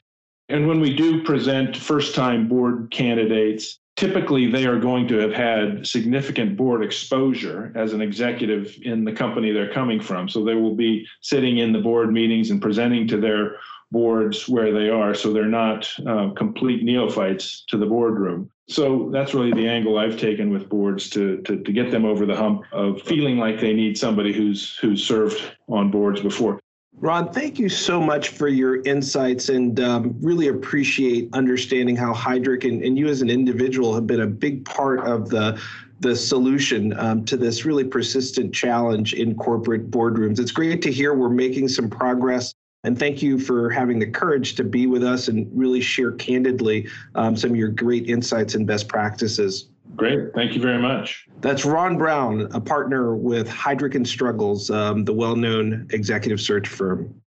And 0.47 0.67
when 0.67 0.79
we 0.79 0.95
do 0.95 1.23
present 1.23 1.75
first-time 1.75 2.47
board 2.47 2.91
candidates, 2.91 3.79
typically 3.95 4.51
they 4.51 4.67
are 4.67 4.79
going 4.79 5.07
to 5.07 5.15
have 5.17 5.33
had 5.33 5.87
significant 5.87 6.55
board 6.55 6.83
exposure 6.83 7.73
as 7.75 7.93
an 7.93 8.01
executive 8.01 8.77
in 8.83 9.03
the 9.03 9.11
company 9.11 9.51
they're 9.51 9.73
coming 9.73 9.99
from. 9.99 10.29
So 10.29 10.43
they 10.43 10.53
will 10.53 10.75
be 10.75 11.07
sitting 11.21 11.57
in 11.57 11.73
the 11.73 11.79
board 11.79 12.13
meetings 12.13 12.51
and 12.51 12.61
presenting 12.61 13.07
to 13.07 13.17
their 13.17 13.55
boards 13.91 14.47
where 14.47 14.71
they 14.71 14.89
are. 14.89 15.15
So 15.15 15.33
they're 15.33 15.45
not 15.45 15.91
uh, 16.05 16.29
complete 16.37 16.83
neophytes 16.83 17.63
to 17.69 17.77
the 17.77 17.87
boardroom. 17.87 18.51
So 18.67 19.09
that's 19.11 19.33
really 19.33 19.53
the 19.53 19.67
angle 19.67 19.99
I've 19.99 20.19
taken 20.19 20.49
with 20.49 20.69
boards 20.69 21.09
to, 21.11 21.37
to, 21.43 21.57
to 21.57 21.71
get 21.71 21.91
them 21.91 22.03
over 22.03 22.25
the 22.25 22.35
hump 22.35 22.63
of 22.71 23.01
feeling 23.03 23.37
like 23.37 23.59
they 23.59 23.73
need 23.73 23.97
somebody 23.97 24.33
who's 24.33 24.77
who's 24.77 25.05
served 25.05 25.39
on 25.67 25.91
boards 25.91 26.21
before. 26.21 26.59
Ron, 26.97 27.31
thank 27.31 27.59
you 27.59 27.69
so 27.69 27.99
much 27.99 28.29
for 28.29 28.47
your 28.47 28.81
insights 28.83 29.49
and 29.49 29.79
um, 29.81 30.15
really 30.21 30.47
appreciate 30.47 31.29
understanding 31.33 31.95
how 31.95 32.13
Heidrick 32.13 32.63
and, 32.63 32.81
and, 32.81 32.97
you 32.97 33.07
as 33.07 33.21
an 33.21 33.29
individual 33.29 33.93
have 33.93 34.07
been 34.07 34.21
a 34.21 34.27
big 34.27 34.63
part 34.65 35.01
of 35.01 35.29
the 35.29 35.61
the 35.99 36.15
solution 36.15 36.97
um, 36.99 37.23
to 37.25 37.37
this 37.37 37.65
really 37.65 37.83
persistent 37.83 38.53
challenge 38.53 39.13
in 39.13 39.35
corporate 39.35 39.89
boardrooms. 39.89 40.39
It's 40.39 40.51
great 40.51 40.81
to 40.81 40.91
hear 40.91 41.13
we're 41.13 41.29
making 41.29 41.69
some 41.69 41.89
progress. 41.89 42.53
And 42.85 42.97
thank 42.97 43.23
you 43.23 43.39
for 43.39 43.71
having 43.71 43.97
the 43.97 44.05
courage 44.05 44.53
to 44.55 44.63
be 44.63 44.85
with 44.85 45.03
us 45.03 45.27
and 45.27 45.49
really 45.51 45.81
share 45.81 46.11
candidly 46.11 46.87
um, 47.15 47.35
some 47.35 47.49
of 47.49 47.55
your 47.55 47.69
great 47.69 48.07
insights 48.07 48.53
and 48.53 48.67
best 48.67 48.87
practices. 48.87 49.69
Great. 49.95 50.33
Thank 50.35 50.53
you 50.53 50.61
very 50.61 50.79
much. 50.79 51.25
That's 51.41 51.65
Ron 51.65 51.97
Brown, 51.97 52.41
a 52.53 52.61
partner 52.61 53.15
with 53.15 53.49
Heidrick 53.49 53.95
and 53.95 54.07
Struggles, 54.07 54.69
um, 54.69 55.03
the 55.03 55.13
well 55.13 55.35
known 55.35 55.87
executive 55.93 56.39
search 56.39 56.67
firm. 56.67 57.21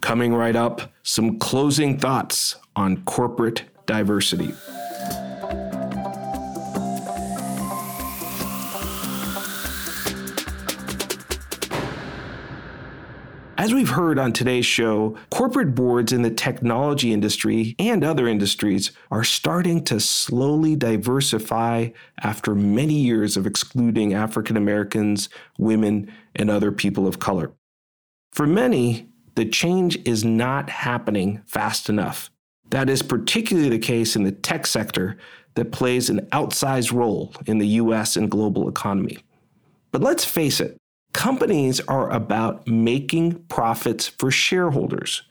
Coming 0.00 0.32
right 0.32 0.56
up, 0.56 0.92
some 1.02 1.38
closing 1.38 1.98
thoughts 1.98 2.56
on 2.74 3.04
corporate 3.04 3.64
diversity. 3.84 4.54
As 13.58 13.74
we've 13.74 13.90
heard 13.90 14.20
on 14.20 14.32
today's 14.32 14.66
show, 14.66 15.16
corporate 15.32 15.74
boards 15.74 16.12
in 16.12 16.22
the 16.22 16.30
technology 16.30 17.12
industry 17.12 17.74
and 17.80 18.04
other 18.04 18.28
industries 18.28 18.92
are 19.10 19.24
starting 19.24 19.82
to 19.86 19.98
slowly 19.98 20.76
diversify 20.76 21.88
after 22.22 22.54
many 22.54 22.94
years 22.94 23.36
of 23.36 23.48
excluding 23.48 24.14
African 24.14 24.56
Americans, 24.56 25.28
women, 25.58 26.08
and 26.36 26.50
other 26.50 26.70
people 26.70 27.08
of 27.08 27.18
color. 27.18 27.50
For 28.30 28.46
many, 28.46 29.08
the 29.34 29.44
change 29.44 29.98
is 30.04 30.24
not 30.24 30.70
happening 30.70 31.42
fast 31.44 31.88
enough. 31.88 32.30
That 32.70 32.88
is 32.88 33.02
particularly 33.02 33.70
the 33.70 33.80
case 33.80 34.14
in 34.14 34.22
the 34.22 34.30
tech 34.30 34.68
sector 34.68 35.16
that 35.56 35.72
plays 35.72 36.08
an 36.08 36.28
outsized 36.30 36.92
role 36.92 37.34
in 37.46 37.58
the 37.58 37.66
US 37.66 38.16
and 38.16 38.30
global 38.30 38.68
economy. 38.68 39.18
But 39.90 40.02
let's 40.02 40.24
face 40.24 40.60
it, 40.60 40.77
Companies 41.18 41.80
are 41.88 42.08
about 42.12 42.68
making 42.68 43.42
profits 43.48 44.06
for 44.06 44.30
shareholders. 44.30 45.22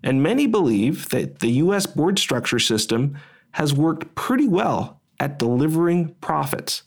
And 0.00 0.22
many 0.22 0.46
believe 0.46 1.08
that 1.08 1.40
the 1.40 1.50
US 1.64 1.86
board 1.86 2.20
structure 2.20 2.60
system 2.60 3.18
has 3.50 3.74
worked 3.74 4.14
pretty 4.14 4.46
well 4.46 5.00
at 5.18 5.40
delivering 5.40 6.14
profits. 6.20 6.84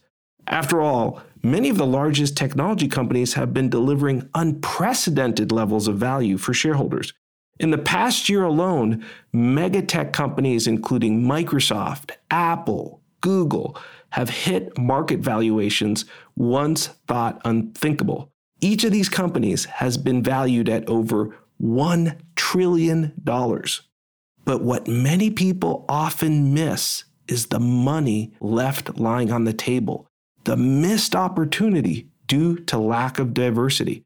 After 0.48 0.80
all, 0.80 1.22
many 1.44 1.68
of 1.68 1.76
the 1.76 1.86
largest 1.86 2.38
technology 2.38 2.88
companies 2.88 3.34
have 3.34 3.54
been 3.54 3.70
delivering 3.70 4.30
unprecedented 4.34 5.52
levels 5.52 5.90
of 5.90 5.98
value 5.98 6.38
for 6.38 6.54
shareholders. 6.54 7.12
In 7.60 7.72
the 7.72 7.78
past 7.78 8.30
year 8.30 8.46
alone, 8.46 9.04
mega 9.34 9.82
tech 9.82 10.14
companies 10.14 10.68
including 10.68 11.22
Microsoft, 11.22 12.12
Apple, 12.32 13.02
Google 13.20 13.78
have 14.12 14.30
hit 14.30 14.78
market 14.78 15.20
valuations 15.20 16.06
once 16.38 16.88
thought 17.08 17.42
unthinkable. 17.44 18.32
Each 18.60 18.84
of 18.84 18.92
these 18.92 19.10
companies 19.10 19.66
has 19.66 19.98
been 19.98 20.24
valued 20.24 20.70
at 20.70 20.88
over 20.90 21.36
$1 21.62 22.18
trillion. 22.36 23.14
But 23.24 24.62
what 24.62 24.88
many 24.88 25.30
people 25.30 25.86
often 25.90 26.54
miss 26.54 27.04
is 27.28 27.48
the 27.48 27.60
money 27.60 28.34
left 28.40 28.98
lying 28.98 29.32
on 29.32 29.44
the 29.44 29.54
table, 29.54 30.08
the 30.46 30.56
missed 30.56 31.16
opportunity 31.16 32.10
due 32.26 32.58
to 32.58 32.78
lack 32.78 33.20
of 33.20 33.34
diversity. 33.34 34.04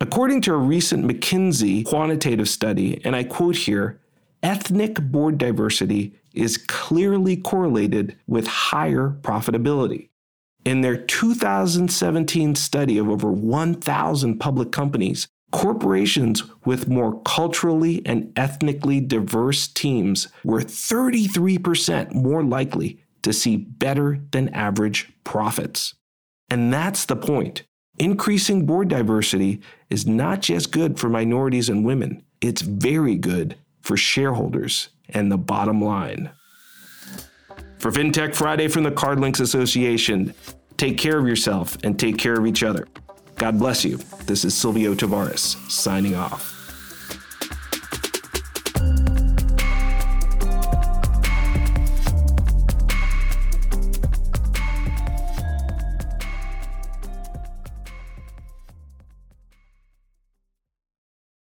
According 0.00 0.42
to 0.42 0.54
a 0.54 0.58
recent 0.58 1.04
McKinsey 1.04 1.84
quantitative 1.84 2.48
study, 2.48 3.00
and 3.04 3.14
I 3.14 3.24
quote 3.24 3.56
here, 3.56 4.00
ethnic 4.42 5.00
board 5.00 5.36
diversity 5.36 6.14
is 6.32 6.56
clearly 6.56 7.36
correlated 7.36 8.16
with 8.26 8.46
higher 8.46 9.18
profitability. 9.20 10.09
In 10.64 10.82
their 10.82 10.96
2017 10.96 12.54
study 12.54 12.98
of 12.98 13.08
over 13.08 13.32
1,000 13.32 14.38
public 14.38 14.70
companies, 14.72 15.26
corporations 15.52 16.44
with 16.64 16.88
more 16.88 17.20
culturally 17.22 18.02
and 18.04 18.32
ethnically 18.36 19.00
diverse 19.00 19.66
teams 19.66 20.28
were 20.44 20.60
33% 20.60 22.12
more 22.14 22.44
likely 22.44 23.02
to 23.22 23.32
see 23.32 23.56
better 23.56 24.20
than 24.32 24.48
average 24.50 25.12
profits. 25.24 25.94
And 26.50 26.72
that's 26.72 27.04
the 27.04 27.16
point. 27.16 27.64
Increasing 27.98 28.66
board 28.66 28.88
diversity 28.88 29.60
is 29.88 30.06
not 30.06 30.40
just 30.40 30.72
good 30.72 30.98
for 30.98 31.08
minorities 31.08 31.68
and 31.68 31.84
women, 31.84 32.22
it's 32.40 32.62
very 32.62 33.16
good 33.16 33.56
for 33.80 33.96
shareholders 33.96 34.88
and 35.08 35.30
the 35.30 35.38
bottom 35.38 35.82
line. 35.82 36.30
For 37.80 37.90
FinTech 37.90 38.34
Friday 38.34 38.68
from 38.68 38.82
the 38.82 38.90
CardLinx 38.90 39.40
Association, 39.40 40.34
take 40.76 40.98
care 40.98 41.18
of 41.18 41.26
yourself 41.26 41.78
and 41.82 41.98
take 41.98 42.18
care 42.18 42.34
of 42.34 42.46
each 42.46 42.62
other. 42.62 42.86
God 43.36 43.58
bless 43.58 43.86
you. 43.86 43.96
This 44.26 44.44
is 44.44 44.54
Silvio 44.54 44.94
Tavares 44.94 45.56
signing 45.70 46.14
off. 46.14 46.59